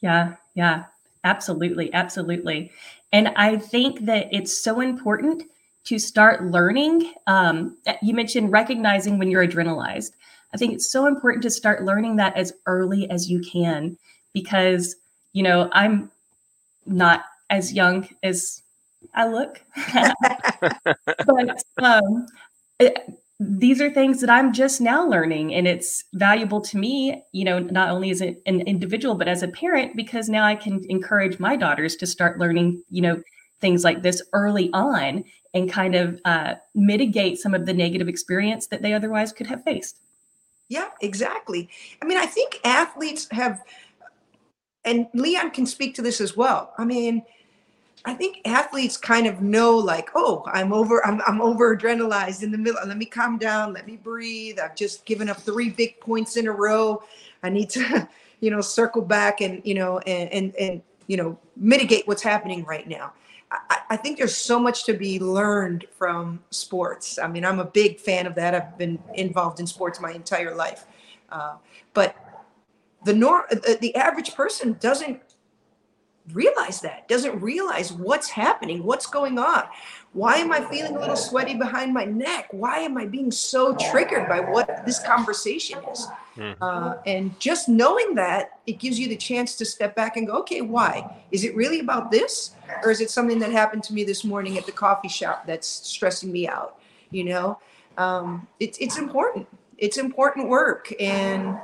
Yeah, 0.00 0.36
yeah, 0.54 0.84
absolutely. 1.24 1.92
Absolutely. 1.92 2.72
And 3.12 3.28
I 3.36 3.56
think 3.56 4.06
that 4.06 4.28
it's 4.32 4.56
so 4.56 4.80
important 4.80 5.44
to 5.84 5.98
start 5.98 6.44
learning. 6.44 7.12
Um, 7.26 7.76
you 8.00 8.14
mentioned 8.14 8.52
recognizing 8.52 9.18
when 9.18 9.30
you're 9.30 9.46
adrenalized. 9.46 10.12
I 10.54 10.58
think 10.58 10.74
it's 10.74 10.90
so 10.90 11.06
important 11.06 11.42
to 11.44 11.50
start 11.50 11.84
learning 11.84 12.16
that 12.16 12.36
as 12.36 12.52
early 12.66 13.08
as 13.10 13.30
you 13.30 13.40
can 13.40 13.96
because, 14.32 14.96
you 15.32 15.42
know, 15.42 15.68
I'm 15.72 16.10
not 16.86 17.24
as 17.50 17.72
young 17.72 18.08
as 18.22 18.62
I 19.14 19.28
look. 19.28 19.62
but 21.26 21.62
um, 21.78 22.26
it, 22.78 22.98
these 23.40 23.80
are 23.80 23.90
things 23.90 24.20
that 24.20 24.30
I'm 24.30 24.52
just 24.52 24.80
now 24.80 25.06
learning, 25.06 25.54
and 25.54 25.66
it's 25.66 26.04
valuable 26.14 26.60
to 26.60 26.78
me, 26.78 27.22
you 27.32 27.44
know, 27.44 27.58
not 27.58 27.90
only 27.90 28.10
as 28.10 28.20
an 28.20 28.36
individual, 28.46 29.14
but 29.14 29.28
as 29.28 29.42
a 29.42 29.48
parent, 29.48 29.96
because 29.96 30.28
now 30.28 30.44
I 30.44 30.54
can 30.54 30.84
encourage 30.88 31.40
my 31.40 31.56
daughters 31.56 31.96
to 31.96 32.06
start 32.06 32.38
learning, 32.38 32.82
you 32.88 33.02
know, 33.02 33.20
things 33.60 33.84
like 33.84 34.02
this 34.02 34.22
early 34.32 34.70
on 34.72 35.24
and 35.54 35.70
kind 35.70 35.94
of 35.94 36.20
uh, 36.24 36.54
mitigate 36.74 37.38
some 37.38 37.54
of 37.54 37.66
the 37.66 37.74
negative 37.74 38.08
experience 38.08 38.68
that 38.68 38.82
they 38.82 38.92
otherwise 38.92 39.32
could 39.32 39.46
have 39.46 39.64
faced. 39.64 39.98
Yeah, 40.72 40.88
exactly. 41.02 41.68
I 42.00 42.06
mean, 42.06 42.16
I 42.16 42.24
think 42.24 42.58
athletes 42.64 43.28
have, 43.30 43.62
and 44.86 45.06
Leon 45.12 45.50
can 45.50 45.66
speak 45.66 45.94
to 45.96 46.02
this 46.02 46.18
as 46.18 46.34
well. 46.34 46.72
I 46.78 46.86
mean, 46.86 47.24
I 48.06 48.14
think 48.14 48.40
athletes 48.46 48.96
kind 48.96 49.26
of 49.26 49.42
know 49.42 49.76
like, 49.76 50.08
oh, 50.14 50.42
I'm 50.46 50.72
over, 50.72 51.06
I'm, 51.06 51.20
I'm 51.26 51.42
over 51.42 51.76
adrenalized 51.76 52.42
in 52.42 52.50
the 52.50 52.56
middle. 52.56 52.80
Let 52.86 52.96
me 52.96 53.04
calm 53.04 53.36
down. 53.36 53.74
Let 53.74 53.86
me 53.86 53.98
breathe. 53.98 54.58
I've 54.58 54.74
just 54.74 55.04
given 55.04 55.28
up 55.28 55.36
three 55.36 55.68
big 55.68 56.00
points 56.00 56.38
in 56.38 56.46
a 56.46 56.52
row. 56.52 57.02
I 57.42 57.50
need 57.50 57.68
to, 57.70 58.08
you 58.40 58.50
know, 58.50 58.62
circle 58.62 59.02
back 59.02 59.42
and, 59.42 59.60
you 59.66 59.74
know, 59.74 59.98
and, 59.98 60.32
and, 60.32 60.56
and, 60.56 60.82
you 61.06 61.18
know, 61.18 61.38
mitigate 61.54 62.08
what's 62.08 62.22
happening 62.22 62.64
right 62.64 62.88
now. 62.88 63.12
I, 63.70 63.78
I 63.90 63.96
think 63.96 64.18
there's 64.18 64.36
so 64.36 64.58
much 64.58 64.84
to 64.84 64.94
be 64.94 65.18
learned 65.20 65.86
from 65.96 66.42
sports. 66.50 67.18
I 67.18 67.28
mean, 67.28 67.44
I'm 67.44 67.60
a 67.60 67.64
big 67.64 68.00
fan 68.00 68.26
of 68.26 68.34
that. 68.36 68.54
I've 68.54 68.78
been 68.78 68.98
involved 69.14 69.60
in 69.60 69.66
sports 69.66 70.00
my 70.00 70.12
entire 70.12 70.54
life. 70.54 70.86
Uh, 71.30 71.56
but 71.94 72.16
the 73.04 73.12
nor 73.12 73.46
the 73.80 73.94
average 73.96 74.34
person 74.34 74.76
doesn't 74.80 75.20
realize 76.32 76.80
that, 76.82 77.08
doesn't 77.08 77.40
realize 77.40 77.92
what's 77.92 78.28
happening, 78.28 78.84
what's 78.84 79.06
going 79.06 79.38
on. 79.38 79.64
Why 80.12 80.36
am 80.36 80.52
I 80.52 80.60
feeling 80.60 80.94
a 80.94 81.00
little 81.00 81.16
sweaty 81.16 81.54
behind 81.54 81.92
my 81.92 82.04
neck? 82.04 82.48
Why 82.50 82.78
am 82.78 82.98
I 82.98 83.06
being 83.06 83.30
so 83.30 83.74
triggered 83.90 84.28
by 84.28 84.40
what 84.40 84.84
this 84.84 84.98
conversation 85.00 85.78
is? 85.90 86.06
Mm-hmm. 86.36 86.62
Uh, 86.62 86.94
and 87.06 87.38
just 87.40 87.68
knowing 87.68 88.14
that, 88.16 88.60
it 88.66 88.78
gives 88.78 88.98
you 88.98 89.08
the 89.08 89.16
chance 89.16 89.56
to 89.56 89.64
step 89.64 89.96
back 89.96 90.16
and 90.16 90.26
go, 90.26 90.34
okay, 90.40 90.60
why? 90.60 91.24
Is 91.30 91.44
it 91.44 91.56
really 91.56 91.80
about 91.80 92.10
this? 92.10 92.54
Or 92.84 92.90
is 92.90 93.00
it 93.00 93.10
something 93.10 93.38
that 93.38 93.52
happened 93.52 93.82
to 93.84 93.94
me 93.94 94.04
this 94.04 94.22
morning 94.22 94.58
at 94.58 94.66
the 94.66 94.72
coffee 94.72 95.08
shop 95.08 95.46
that's 95.46 95.66
stressing 95.66 96.30
me 96.30 96.46
out? 96.46 96.78
You 97.10 97.24
know, 97.24 97.58
um, 97.96 98.46
it, 98.60 98.76
it's 98.80 98.98
important. 98.98 99.48
It's 99.78 99.96
important 99.96 100.48
work. 100.48 100.92
And 101.00 101.58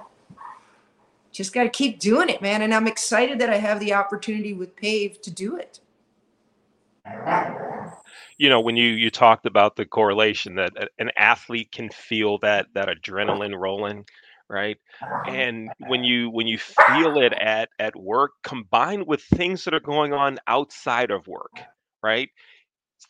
just 1.32 1.52
got 1.52 1.64
to 1.64 1.70
keep 1.70 1.98
doing 1.98 2.28
it, 2.28 2.42
man. 2.42 2.62
And 2.62 2.74
I'm 2.74 2.86
excited 2.86 3.38
that 3.38 3.50
I 3.50 3.56
have 3.56 3.80
the 3.80 3.94
opportunity 3.94 4.52
with 4.52 4.76
Pave 4.76 5.20
to 5.22 5.30
do 5.30 5.56
it. 5.56 5.80
You 8.38 8.48
know, 8.48 8.60
when 8.60 8.76
you 8.76 8.90
you 8.90 9.10
talked 9.10 9.46
about 9.46 9.76
the 9.76 9.86
correlation 9.86 10.54
that 10.56 10.72
an 10.98 11.10
athlete 11.16 11.72
can 11.72 11.90
feel 11.90 12.38
that 12.38 12.66
that 12.74 12.88
adrenaline 12.88 13.58
rolling, 13.58 14.04
right? 14.48 14.76
And 15.26 15.70
when 15.86 16.04
you 16.04 16.30
when 16.30 16.46
you 16.46 16.58
feel 16.58 17.18
it 17.18 17.32
at 17.32 17.70
at 17.78 17.96
work, 17.96 18.32
combined 18.44 19.06
with 19.06 19.22
things 19.22 19.64
that 19.64 19.74
are 19.74 19.80
going 19.80 20.12
on 20.12 20.38
outside 20.46 21.10
of 21.10 21.26
work, 21.26 21.52
right? 22.02 22.30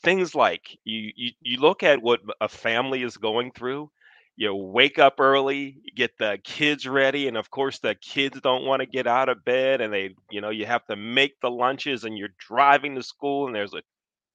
Things 0.03 0.35
like 0.35 0.79
you 0.85 1.13
you, 1.15 1.33
you 1.41 1.61
look 1.61 1.83
at 1.83 2.03
what 2.03 2.21
a 2.41 2.49
family 2.49 3.03
is 3.03 3.17
going 3.17 3.53
through 3.53 3.91
you 4.39 4.55
wake 4.55 5.01
up 5.01 5.17
early, 5.19 5.79
get 5.97 6.17
the 6.17 6.39
kids 6.45 6.87
ready, 6.87 7.27
and 7.27 7.37
of 7.37 7.51
course 7.51 7.81
the 7.81 7.97
kids 7.97 8.41
don't 8.41 8.65
want 8.65 8.79
to 8.79 8.87
get 8.87 9.09
out 9.09 9.29
of 9.29 9.45
bed, 9.45 9.81
and 9.81 9.93
they, 9.93 10.15
you 10.31 10.41
know, 10.41 10.51
you 10.51 10.65
have 10.65 10.87
to 10.87 10.95
make 10.95 11.41
the 11.41 11.51
lunches, 11.51 12.05
and 12.05 12.17
you're 12.17 12.29
driving 12.39 12.95
to 12.95 13.03
school, 13.03 13.47
and 13.47 13.55
there's 13.55 13.75
a 13.75 13.83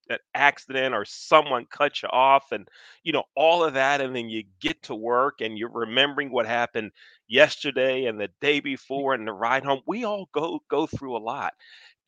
an 0.09 0.17
accident 0.35 0.93
or 0.93 1.05
someone 1.05 1.65
cuts 1.71 2.03
you 2.03 2.09
off, 2.09 2.51
and 2.51 2.67
you 3.03 3.13
know 3.13 3.23
all 3.37 3.63
of 3.63 3.75
that, 3.75 4.01
and 4.01 4.13
then 4.13 4.29
you 4.29 4.43
get 4.59 4.83
to 4.83 4.93
work, 4.93 5.39
and 5.39 5.57
you're 5.57 5.71
remembering 5.71 6.33
what 6.33 6.45
happened 6.45 6.91
yesterday 7.29 8.03
and 8.03 8.19
the 8.19 8.29
day 8.41 8.59
mm. 8.59 8.65
before, 8.65 9.13
and 9.13 9.25
the 9.25 9.31
ride 9.31 9.63
home. 9.63 9.79
We 9.87 10.03
all 10.03 10.27
go 10.33 10.59
go 10.69 10.85
through 10.85 11.15
a 11.15 11.23
lot, 11.23 11.53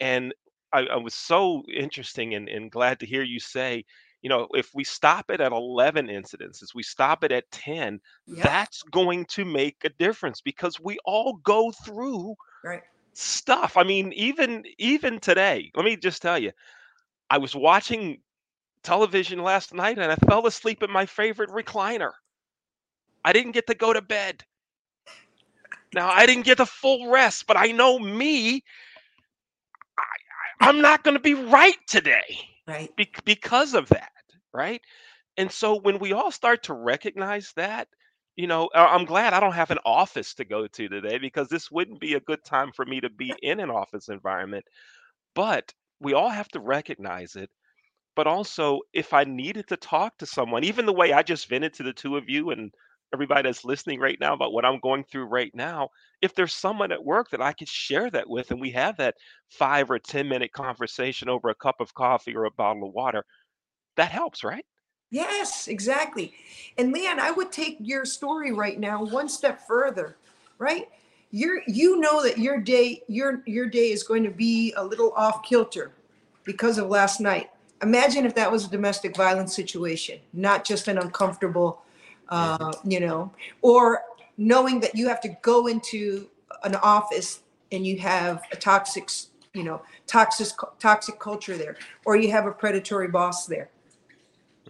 and 0.01 0.33
I, 0.73 0.81
I 0.81 0.97
was 0.97 1.13
so 1.13 1.63
interesting 1.73 2.33
and, 2.35 2.49
and 2.49 2.69
glad 2.69 2.99
to 2.99 3.05
hear 3.05 3.23
you 3.23 3.39
say 3.39 3.85
you 4.25 4.29
know, 4.29 4.47
if 4.55 4.73
we 4.73 4.83
stop 4.83 5.29
it 5.29 5.39
at 5.39 5.51
11 5.51 6.07
incidences, 6.07 6.73
we 6.73 6.81
stop 6.81 7.23
it 7.23 7.31
at 7.31 7.51
10, 7.51 7.99
yep. 8.25 8.43
that's 8.43 8.81
going 8.81 9.23
to 9.25 9.45
make 9.45 9.77
a 9.83 9.89
difference 9.99 10.41
because 10.41 10.79
we 10.79 10.97
all 11.05 11.33
go 11.43 11.71
through 11.85 12.33
right. 12.63 12.81
stuff. 13.13 13.77
I 13.77 13.83
mean, 13.83 14.11
even 14.13 14.63
even 14.79 15.19
today, 15.19 15.71
let 15.75 15.85
me 15.85 15.95
just 15.95 16.23
tell 16.23 16.39
you, 16.39 16.51
I 17.29 17.37
was 17.37 17.55
watching 17.55 18.17
television 18.81 19.43
last 19.43 19.75
night 19.75 19.99
and 19.99 20.11
I 20.11 20.15
fell 20.27 20.47
asleep 20.47 20.81
in 20.81 20.89
my 20.89 21.05
favorite 21.05 21.51
recliner. 21.51 22.13
I 23.23 23.31
didn't 23.31 23.51
get 23.51 23.67
to 23.67 23.75
go 23.75 23.93
to 23.93 24.01
bed. 24.01 24.43
Now, 25.93 26.09
I 26.09 26.25
didn't 26.25 26.45
get 26.45 26.57
the 26.57 26.65
full 26.65 27.11
rest, 27.11 27.45
but 27.45 27.57
I 27.57 27.67
know 27.67 27.99
me, 27.99 28.63
I, 30.61 30.69
am 30.69 30.81
not 30.81 31.03
going 31.03 31.15
to 31.15 31.21
be 31.21 31.35
right 31.35 31.77
today. 31.85 32.39
Right. 32.67 32.89
Be- 32.95 33.11
because 33.23 33.75
of 33.75 33.87
that 33.89 34.09
right? 34.55 34.81
And 35.37 35.51
so 35.51 35.75
when 35.79 35.99
we 35.99 36.13
all 36.13 36.31
start 36.31 36.63
to 36.63 36.73
recognize 36.73 37.53
that, 37.55 37.87
you 38.35 38.47
know, 38.47 38.69
I'm 38.75 39.05
glad 39.05 39.33
I 39.33 39.39
don't 39.39 39.53
have 39.53 39.71
an 39.71 39.79
office 39.85 40.33
to 40.35 40.45
go 40.45 40.67
to 40.67 40.89
today 40.89 41.17
because 41.19 41.49
this 41.49 41.71
wouldn't 41.71 41.99
be 42.01 42.15
a 42.15 42.19
good 42.21 42.43
time 42.45 42.71
for 42.73 42.85
me 42.85 43.01
to 43.01 43.09
be 43.09 43.33
in 43.43 43.59
an 43.59 43.71
office 43.71 44.09
environment. 44.09 44.65
But 45.35 45.73
we 45.99 46.13
all 46.13 46.29
have 46.29 46.49
to 46.49 46.59
recognize 46.59 47.35
it. 47.35 47.51
But 48.15 48.27
also, 48.27 48.81
if 48.93 49.13
I 49.13 49.23
needed 49.25 49.67
to 49.67 49.77
talk 49.77 50.17
to 50.17 50.25
someone, 50.25 50.63
even 50.65 50.85
the 50.85 50.93
way 50.93 51.13
I 51.13 51.23
just 51.23 51.47
vented 51.49 51.73
to 51.75 51.83
the 51.83 51.93
two 51.93 52.17
of 52.17 52.29
you 52.29 52.49
and 52.51 52.73
everybody 53.13 53.43
that's 53.43 53.63
listening 53.65 53.99
right 53.99 54.19
now 54.19 54.33
about 54.33 54.53
what 54.53 54.65
I'm 54.65 54.79
going 54.79 55.03
through 55.05 55.25
right 55.25 55.51
now, 55.53 55.89
if 56.21 56.33
there's 56.35 56.53
someone 56.53 56.91
at 56.91 57.03
work 57.05 57.29
that 57.31 57.41
I 57.41 57.53
could 57.53 57.69
share 57.69 58.09
that 58.11 58.29
with 58.29 58.51
and 58.51 58.59
we 58.61 58.71
have 58.71 58.97
that 58.97 59.15
five 59.49 59.91
or 59.91 59.99
10 59.99 60.27
minute 60.29 60.51
conversation 60.53 61.29
over 61.29 61.49
a 61.49 61.55
cup 61.55 61.75
of 61.79 61.93
coffee 61.93 62.35
or 62.35 62.45
a 62.45 62.51
bottle 62.51 62.87
of 62.87 62.93
water, 62.93 63.25
that 63.95 64.11
helps, 64.11 64.43
right? 64.43 64.65
Yes, 65.11 65.67
exactly. 65.67 66.33
And 66.77 66.91
Leon, 66.91 67.19
I 67.19 67.31
would 67.31 67.51
take 67.51 67.77
your 67.79 68.05
story 68.05 68.51
right 68.51 68.79
now 68.79 69.03
one 69.03 69.29
step 69.29 69.65
further, 69.67 70.17
right? 70.57 70.89
You're 71.31 71.61
you 71.67 71.99
know 71.99 72.23
that 72.23 72.37
your 72.37 72.59
day 72.59 73.01
your 73.07 73.41
your 73.45 73.67
day 73.67 73.91
is 73.91 74.03
going 74.03 74.23
to 74.23 74.29
be 74.29 74.73
a 74.77 74.83
little 74.83 75.11
off 75.13 75.43
kilter 75.43 75.91
because 76.43 76.77
of 76.77 76.87
last 76.87 77.19
night. 77.19 77.49
Imagine 77.81 78.25
if 78.25 78.35
that 78.35 78.51
was 78.51 78.65
a 78.65 78.69
domestic 78.69 79.15
violence 79.15 79.55
situation, 79.55 80.19
not 80.33 80.65
just 80.65 80.87
an 80.87 80.97
uncomfortable 80.97 81.81
uh, 82.29 82.73
you 82.83 82.99
know, 82.99 83.31
or 83.61 84.01
knowing 84.37 84.79
that 84.79 84.95
you 84.95 85.07
have 85.07 85.21
to 85.21 85.29
go 85.41 85.67
into 85.67 86.27
an 86.63 86.75
office 86.75 87.41
and 87.71 87.85
you 87.85 87.97
have 87.99 88.41
a 88.51 88.55
toxic, 88.55 89.09
you 89.53 89.63
know, 89.63 89.81
toxic 90.07 90.47
toxic 90.79 91.19
culture 91.19 91.57
there, 91.57 91.77
or 92.05 92.15
you 92.15 92.31
have 92.31 92.45
a 92.47 92.51
predatory 92.51 93.07
boss 93.07 93.45
there 93.45 93.69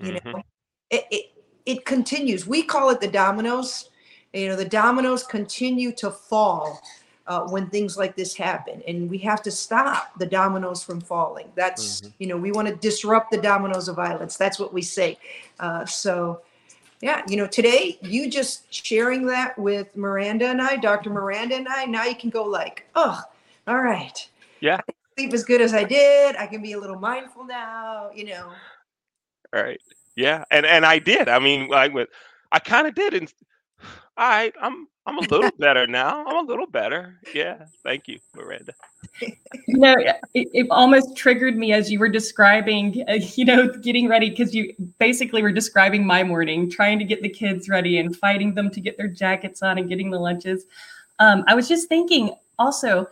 you 0.02 0.14
mm-hmm. 0.14 0.32
know 0.32 0.44
it, 0.90 1.06
it 1.12 1.26
it 1.66 1.86
continues. 1.86 2.46
We 2.46 2.64
call 2.64 2.90
it 2.90 3.02
the 3.02 3.08
dominoes. 3.08 3.90
You 4.34 4.50
know 4.50 4.56
the 4.56 4.66
dominoes 4.66 5.24
continue 5.24 5.92
to 5.94 6.12
fall 6.12 6.82
uh, 7.28 7.48
when 7.48 7.70
things 7.70 7.98
like 7.98 8.16
this 8.16 8.36
happen 8.36 8.84
and 8.88 9.10
we 9.10 9.18
have 9.20 9.42
to 9.44 9.52
stop 9.52 10.18
the 10.20 10.26
dominoes 10.26 10.84
from 10.84 11.02
falling. 11.02 11.52
That's 11.56 12.02
mm-hmm. 12.02 12.10
you 12.20 12.28
know 12.28 12.38
we 12.38 12.52
want 12.52 12.68
to 12.68 12.76
disrupt 12.76 13.32
the 13.32 13.42
dominoes 13.42 13.88
of 13.88 13.96
violence. 13.96 14.38
That's 14.38 14.60
what 14.60 14.74
we 14.74 14.82
say. 14.82 15.18
Uh, 15.60 15.86
so 15.86 16.42
yeah 17.02 17.22
you 17.28 17.36
know 17.36 17.46
today 17.46 18.00
you 18.02 18.30
just 18.30 18.74
sharing 18.74 19.26
that 19.26 19.58
with 19.60 19.94
miranda 19.98 20.48
and 20.48 20.62
i 20.62 20.78
dr 20.78 21.10
miranda 21.10 21.56
and 21.56 21.68
i 21.68 21.84
now 21.84 22.06
you 22.06 22.16
can 22.16 22.30
go 22.30 22.44
like 22.44 22.86
oh 22.96 23.22
all 23.68 23.82
right. 23.82 24.30
Yeah. 24.60 24.80
Sleep 25.18 25.34
as 25.34 25.44
good 25.44 25.60
as 25.60 25.74
i 25.74 25.84
did. 25.84 26.36
I 26.36 26.46
can 26.46 26.62
be 26.62 26.74
a 26.74 26.80
little 26.80 27.00
mindful 27.00 27.46
now 27.46 28.12
you 28.14 28.26
know 28.26 28.52
right. 29.62 29.82
Yeah, 30.16 30.46
and 30.52 30.66
and 30.66 30.86
I 30.86 31.00
did. 31.00 31.28
I 31.28 31.40
mean, 31.40 31.74
I 31.74 31.88
went. 31.88 32.10
I 32.52 32.60
kind 32.60 32.88
of 32.88 32.96
did, 32.96 33.14
and 33.14 33.34
all 34.18 34.30
right, 34.30 34.54
I'm 34.62 34.88
I'm 35.06 35.18
a 35.18 35.22
little 35.22 35.52
better 35.60 35.88
now. 35.88 36.26
I'm 36.26 36.46
a 36.46 36.48
little 36.48 36.68
better. 36.68 37.20
Yeah, 37.34 37.66
thank 37.84 38.08
you, 38.08 38.20
Miranda. 38.34 38.74
you 39.22 39.78
know, 39.78 39.96
it, 40.34 40.48
it 40.54 40.68
almost 40.72 41.16
triggered 41.16 41.58
me 41.58 41.74
as 41.74 41.92
you 41.92 42.00
were 42.00 42.10
describing, 42.10 43.04
uh, 43.08 43.14
you 43.36 43.46
know, 43.46 43.68
getting 43.68 44.08
ready 44.08 44.30
because 44.30 44.56
you 44.56 44.74
basically 45.00 45.42
were 45.42 45.52
describing 45.52 46.06
my 46.06 46.24
morning, 46.24 46.70
trying 46.70 46.98
to 47.00 47.06
get 47.06 47.22
the 47.22 47.30
kids 47.30 47.70
ready 47.70 48.00
and 48.00 48.16
fighting 48.16 48.54
them 48.54 48.70
to 48.72 48.82
get 48.82 48.98
their 48.98 49.08
jackets 49.08 49.62
on 49.62 49.78
and 49.78 49.90
getting 49.90 50.10
the 50.10 50.20
lunches. 50.20 50.66
Um, 51.20 51.44
I 51.48 51.56
was 51.56 51.68
just 51.68 51.88
thinking 51.88 52.34
also 52.58 53.08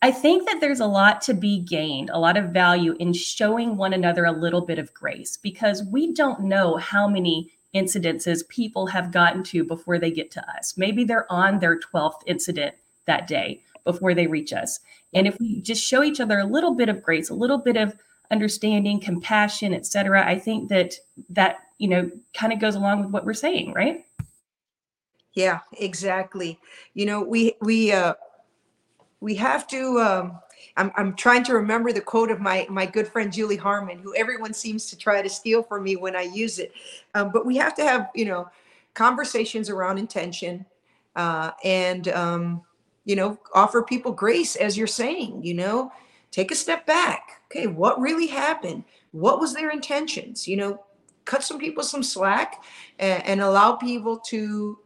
I 0.00 0.12
think 0.12 0.46
that 0.46 0.60
there's 0.60 0.80
a 0.80 0.86
lot 0.86 1.20
to 1.22 1.34
be 1.34 1.58
gained, 1.58 2.10
a 2.10 2.18
lot 2.18 2.36
of 2.36 2.50
value 2.50 2.94
in 3.00 3.12
showing 3.12 3.76
one 3.76 3.92
another 3.92 4.24
a 4.24 4.32
little 4.32 4.60
bit 4.60 4.78
of 4.78 4.94
grace 4.94 5.36
because 5.36 5.82
we 5.82 6.12
don't 6.12 6.40
know 6.40 6.76
how 6.76 7.08
many 7.08 7.50
incidences 7.74 8.48
people 8.48 8.86
have 8.86 9.10
gotten 9.10 9.42
to 9.42 9.64
before 9.64 9.98
they 9.98 10.10
get 10.10 10.30
to 10.32 10.50
us. 10.56 10.76
Maybe 10.76 11.04
they're 11.04 11.30
on 11.30 11.58
their 11.58 11.78
12th 11.78 12.20
incident 12.26 12.76
that 13.06 13.26
day 13.26 13.62
before 13.84 14.14
they 14.14 14.26
reach 14.26 14.52
us. 14.52 14.80
And 15.14 15.26
if 15.26 15.38
we 15.40 15.60
just 15.62 15.84
show 15.84 16.02
each 16.02 16.20
other 16.20 16.38
a 16.38 16.46
little 16.46 16.74
bit 16.74 16.88
of 16.88 17.02
grace, 17.02 17.30
a 17.30 17.34
little 17.34 17.58
bit 17.58 17.76
of 17.76 17.94
understanding, 18.30 19.00
compassion, 19.00 19.74
etc., 19.74 20.24
I 20.26 20.38
think 20.38 20.68
that 20.68 20.94
that 21.30 21.58
you 21.78 21.88
know 21.88 22.10
kind 22.34 22.52
of 22.52 22.60
goes 22.60 22.74
along 22.74 23.00
with 23.00 23.10
what 23.10 23.24
we're 23.24 23.34
saying, 23.34 23.72
right? 23.72 24.04
Yeah, 25.34 25.60
exactly. 25.72 26.58
You 26.94 27.06
know, 27.06 27.22
we 27.22 27.54
we 27.62 27.92
uh 27.92 28.14
we 29.20 29.34
have 29.34 29.66
to 29.68 30.00
um 30.00 30.38
I'm, 30.76 30.92
I'm 30.96 31.14
trying 31.14 31.44
to 31.44 31.54
remember 31.54 31.92
the 31.92 32.00
quote 32.00 32.30
of 32.30 32.40
my 32.40 32.66
my 32.70 32.86
good 32.86 33.08
friend 33.08 33.32
Julie 33.32 33.56
Harmon, 33.56 33.98
who 33.98 34.14
everyone 34.14 34.54
seems 34.54 34.86
to 34.90 34.96
try 34.96 35.20
to 35.20 35.28
steal 35.28 35.62
from 35.62 35.82
me 35.82 35.96
when 35.96 36.16
I 36.16 36.22
use 36.22 36.58
it. 36.58 36.72
Um, 37.14 37.30
but 37.32 37.44
we 37.44 37.56
have 37.56 37.74
to 37.76 37.82
have 37.82 38.10
you 38.14 38.24
know 38.24 38.48
conversations 38.94 39.70
around 39.70 39.98
intention 39.98 40.64
uh, 41.16 41.52
and 41.64 42.08
um, 42.08 42.62
you 43.04 43.16
know 43.16 43.38
offer 43.54 43.82
people 43.82 44.12
grace 44.12 44.56
as 44.56 44.78
you're 44.78 44.86
saying. 44.86 45.42
You 45.44 45.54
know, 45.54 45.92
take 46.30 46.50
a 46.50 46.56
step 46.56 46.86
back. 46.86 47.42
Okay, 47.50 47.66
what 47.66 48.00
really 48.00 48.26
happened? 48.26 48.84
What 49.12 49.40
was 49.40 49.54
their 49.54 49.70
intentions? 49.70 50.46
You 50.46 50.56
know, 50.56 50.84
cut 51.24 51.42
some 51.42 51.58
people 51.58 51.82
some 51.82 52.02
slack 52.02 52.62
and, 52.98 53.24
and 53.26 53.40
allow 53.40 53.72
people 53.72 54.18
to 54.28 54.78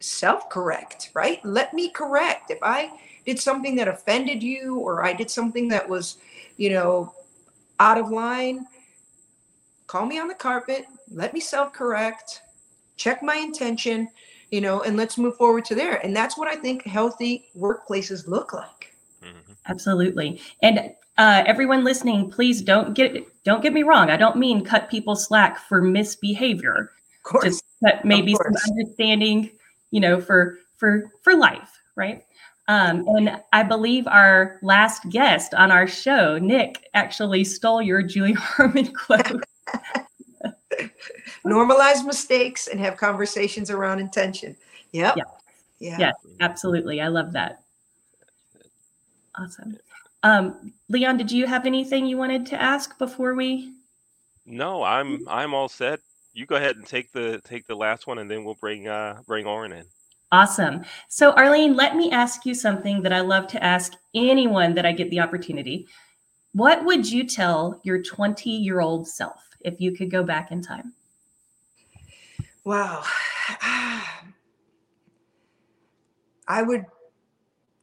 self 0.00 0.48
correct. 0.48 1.10
Right? 1.14 1.44
Let 1.44 1.74
me 1.74 1.90
correct 1.90 2.50
if 2.50 2.58
I 2.62 2.92
did 3.26 3.38
something 3.38 3.76
that 3.76 3.88
offended 3.88 4.42
you 4.42 4.78
or 4.78 5.04
I 5.04 5.12
did 5.12 5.30
something 5.30 5.68
that 5.68 5.88
was, 5.88 6.18
you 6.56 6.70
know, 6.70 7.14
out 7.80 7.98
of 7.98 8.10
line, 8.10 8.66
call 9.86 10.06
me 10.06 10.18
on 10.18 10.28
the 10.28 10.34
carpet, 10.34 10.86
let 11.10 11.34
me 11.34 11.40
self 11.40 11.72
correct, 11.72 12.42
check 12.96 13.22
my 13.22 13.36
intention, 13.36 14.08
you 14.50 14.60
know, 14.60 14.82
and 14.82 14.96
let's 14.96 15.18
move 15.18 15.36
forward 15.36 15.64
to 15.66 15.74
there. 15.74 15.96
And 16.04 16.14
that's 16.14 16.38
what 16.38 16.48
I 16.48 16.56
think 16.56 16.84
healthy 16.84 17.46
workplaces 17.56 18.26
look 18.28 18.52
like. 18.52 18.94
Mm-hmm. 19.22 19.52
Absolutely. 19.66 20.40
And 20.62 20.92
uh, 21.16 21.44
everyone 21.46 21.84
listening, 21.84 22.30
please 22.30 22.60
don't 22.60 22.94
get 22.94 23.26
don't 23.44 23.62
get 23.62 23.72
me 23.72 23.82
wrong. 23.82 24.10
I 24.10 24.16
don't 24.16 24.36
mean 24.36 24.64
cut 24.64 24.90
people 24.90 25.14
slack 25.14 25.58
for 25.58 25.80
misbehavior. 25.80 26.92
Of 27.18 27.22
course. 27.22 27.44
Just 27.44 27.64
cut 27.84 28.04
maybe 28.04 28.34
some 28.34 28.54
understanding, 28.70 29.50
you 29.90 30.00
know, 30.00 30.20
for 30.20 30.58
for 30.76 31.10
for 31.22 31.34
life, 31.34 31.70
right? 31.94 32.24
Um, 32.66 33.06
and 33.08 33.42
I 33.52 33.62
believe 33.62 34.06
our 34.06 34.58
last 34.62 35.08
guest 35.10 35.52
on 35.52 35.70
our 35.70 35.86
show, 35.86 36.38
Nick, 36.38 36.88
actually 36.94 37.44
stole 37.44 37.82
your 37.82 38.02
Julie 38.02 38.32
Harmon 38.38 38.92
quote. 38.92 39.44
Normalize 41.46 42.06
mistakes 42.06 42.68
and 42.68 42.80
have 42.80 42.96
conversations 42.96 43.70
around 43.70 44.00
intention. 44.00 44.56
Yep. 44.92 45.16
Yeah. 45.16 45.24
Yeah. 45.78 45.96
yeah 45.98 46.12
absolutely. 46.40 47.00
I 47.02 47.08
love 47.08 47.32
that. 47.32 47.60
Awesome. 49.38 49.76
Um, 50.22 50.72
Leon, 50.88 51.18
did 51.18 51.30
you 51.30 51.46
have 51.46 51.66
anything 51.66 52.06
you 52.06 52.16
wanted 52.16 52.46
to 52.46 52.60
ask 52.60 52.98
before 52.98 53.34
we? 53.34 53.72
No, 54.46 54.82
I'm 54.82 55.26
I'm 55.28 55.52
all 55.54 55.68
set. 55.68 56.00
You 56.32 56.46
go 56.46 56.56
ahead 56.56 56.76
and 56.76 56.86
take 56.86 57.12
the 57.12 57.40
take 57.44 57.66
the 57.66 57.74
last 57.74 58.06
one, 58.06 58.18
and 58.18 58.30
then 58.30 58.44
we'll 58.44 58.54
bring 58.54 58.88
uh 58.88 59.20
bring 59.26 59.46
Oren 59.46 59.72
in. 59.72 59.84
Awesome. 60.34 60.82
So, 61.06 61.30
Arlene, 61.34 61.76
let 61.76 61.94
me 61.94 62.10
ask 62.10 62.44
you 62.44 62.54
something 62.54 63.02
that 63.02 63.12
I 63.12 63.20
love 63.20 63.46
to 63.48 63.62
ask 63.62 63.92
anyone 64.16 64.74
that 64.74 64.84
I 64.84 64.90
get 64.90 65.08
the 65.10 65.20
opportunity. 65.20 65.86
What 66.54 66.84
would 66.84 67.08
you 67.08 67.22
tell 67.22 67.80
your 67.84 68.02
20 68.02 68.50
year 68.50 68.80
old 68.80 69.06
self 69.06 69.40
if 69.60 69.80
you 69.80 69.92
could 69.92 70.10
go 70.10 70.24
back 70.24 70.50
in 70.50 70.60
time? 70.60 70.92
Wow. 72.64 73.04
I 76.48 76.62
would 76.62 76.86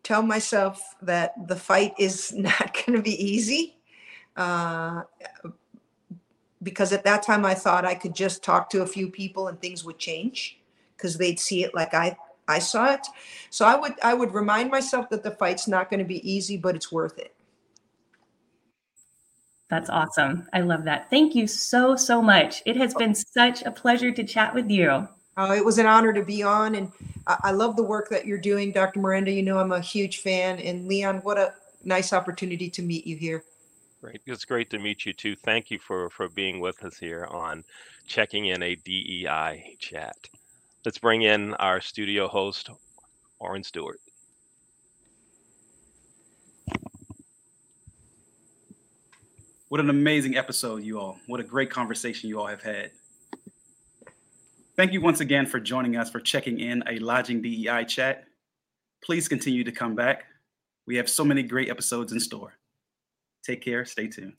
tell 0.03 0.21
myself 0.21 0.95
that 1.01 1.47
the 1.47 1.55
fight 1.55 1.93
is 1.97 2.33
not 2.35 2.73
going 2.73 2.97
to 2.97 3.01
be 3.01 3.15
easy. 3.15 3.77
Uh, 4.35 5.03
because 6.61 6.91
at 6.91 7.05
that 7.05 7.23
time 7.23 7.45
I 7.45 7.53
thought 7.53 7.85
I 7.85 7.95
could 7.95 8.13
just 8.13 8.43
talk 8.43 8.69
to 8.71 8.81
a 8.81 8.87
few 8.87 9.09
people 9.09 9.47
and 9.47 9.57
things 9.61 9.85
would 9.85 9.99
change 9.99 10.59
because 10.97 11.17
they'd 11.17 11.39
see 11.39 11.63
it 11.63 11.73
like 11.73 11.93
I 11.93 12.17
I 12.47 12.59
saw 12.59 12.93
it. 12.93 13.05
So 13.49 13.65
I 13.65 13.75
would 13.75 13.93
I 14.03 14.13
would 14.13 14.33
remind 14.33 14.71
myself 14.71 15.09
that 15.09 15.23
the 15.23 15.31
fight's 15.31 15.67
not 15.67 15.89
going 15.89 15.99
to 15.99 16.05
be 16.05 16.29
easy, 16.29 16.57
but 16.57 16.75
it's 16.75 16.91
worth 16.91 17.17
it. 17.17 17.35
That's 19.69 19.89
awesome. 19.89 20.47
I 20.51 20.61
love 20.61 20.83
that. 20.83 21.09
Thank 21.09 21.33
you 21.33 21.47
so 21.47 21.95
so 21.95 22.21
much. 22.21 22.61
It 22.65 22.75
has 22.75 22.93
been 22.93 23.15
such 23.15 23.63
a 23.63 23.71
pleasure 23.71 24.11
to 24.11 24.23
chat 24.23 24.53
with 24.53 24.69
you. 24.69 25.07
Oh, 25.37 25.53
it 25.53 25.63
was 25.63 25.77
an 25.77 25.85
honor 25.85 26.11
to 26.11 26.25
be 26.25 26.43
on, 26.43 26.75
and 26.75 26.91
I, 27.25 27.37
I 27.45 27.51
love 27.51 27.77
the 27.77 27.83
work 27.83 28.09
that 28.09 28.25
you're 28.25 28.37
doing, 28.37 28.73
Dr. 28.73 28.99
Miranda. 28.99 29.31
You 29.31 29.43
know 29.43 29.59
I'm 29.59 29.71
a 29.71 29.79
huge 29.79 30.17
fan, 30.17 30.59
and 30.59 30.87
Leon, 30.87 31.21
what 31.23 31.37
a 31.37 31.53
nice 31.85 32.11
opportunity 32.11 32.69
to 32.69 32.81
meet 32.81 33.07
you 33.07 33.15
here. 33.15 33.45
Great. 34.01 34.21
It's 34.25 34.45
great 34.45 34.69
to 34.71 34.79
meet 34.79 35.05
you 35.05 35.13
too. 35.13 35.35
Thank 35.35 35.71
you 35.71 35.79
for 35.79 36.09
for 36.09 36.27
being 36.27 36.59
with 36.59 36.83
us 36.83 36.97
here 36.97 37.27
on 37.29 37.63
checking 38.07 38.47
in 38.47 38.61
a 38.61 38.75
DEI 38.75 39.77
chat. 39.79 40.17
Let's 40.83 40.97
bring 40.97 41.21
in 41.21 41.53
our 41.55 41.79
studio 41.79 42.27
host, 42.27 42.71
Oren 43.37 43.63
Stewart. 43.63 43.99
What 49.69 49.79
an 49.79 49.91
amazing 49.91 50.37
episode, 50.37 50.83
you 50.83 50.99
all. 50.99 51.19
What 51.27 51.39
a 51.39 51.43
great 51.43 51.69
conversation 51.69 52.29
you 52.29 52.39
all 52.39 52.47
have 52.47 52.63
had. 52.63 52.89
Thank 54.75 54.91
you 54.91 55.01
once 55.01 55.19
again 55.19 55.45
for 55.45 55.59
joining 55.59 55.97
us 55.97 56.09
for 56.09 56.19
checking 56.19 56.59
in 56.59 56.83
a 56.87 56.97
Lodging 56.97 57.43
DEI 57.43 57.85
chat. 57.85 58.25
Please 59.03 59.27
continue 59.27 59.63
to 59.63 59.71
come 59.71 59.93
back. 59.93 60.23
We 60.87 60.95
have 60.95 61.07
so 61.07 61.23
many 61.23 61.43
great 61.43 61.69
episodes 61.69 62.11
in 62.11 62.19
store. 62.19 62.57
Take 63.43 63.61
care. 63.61 63.85
Stay 63.85 64.07
tuned. 64.07 64.33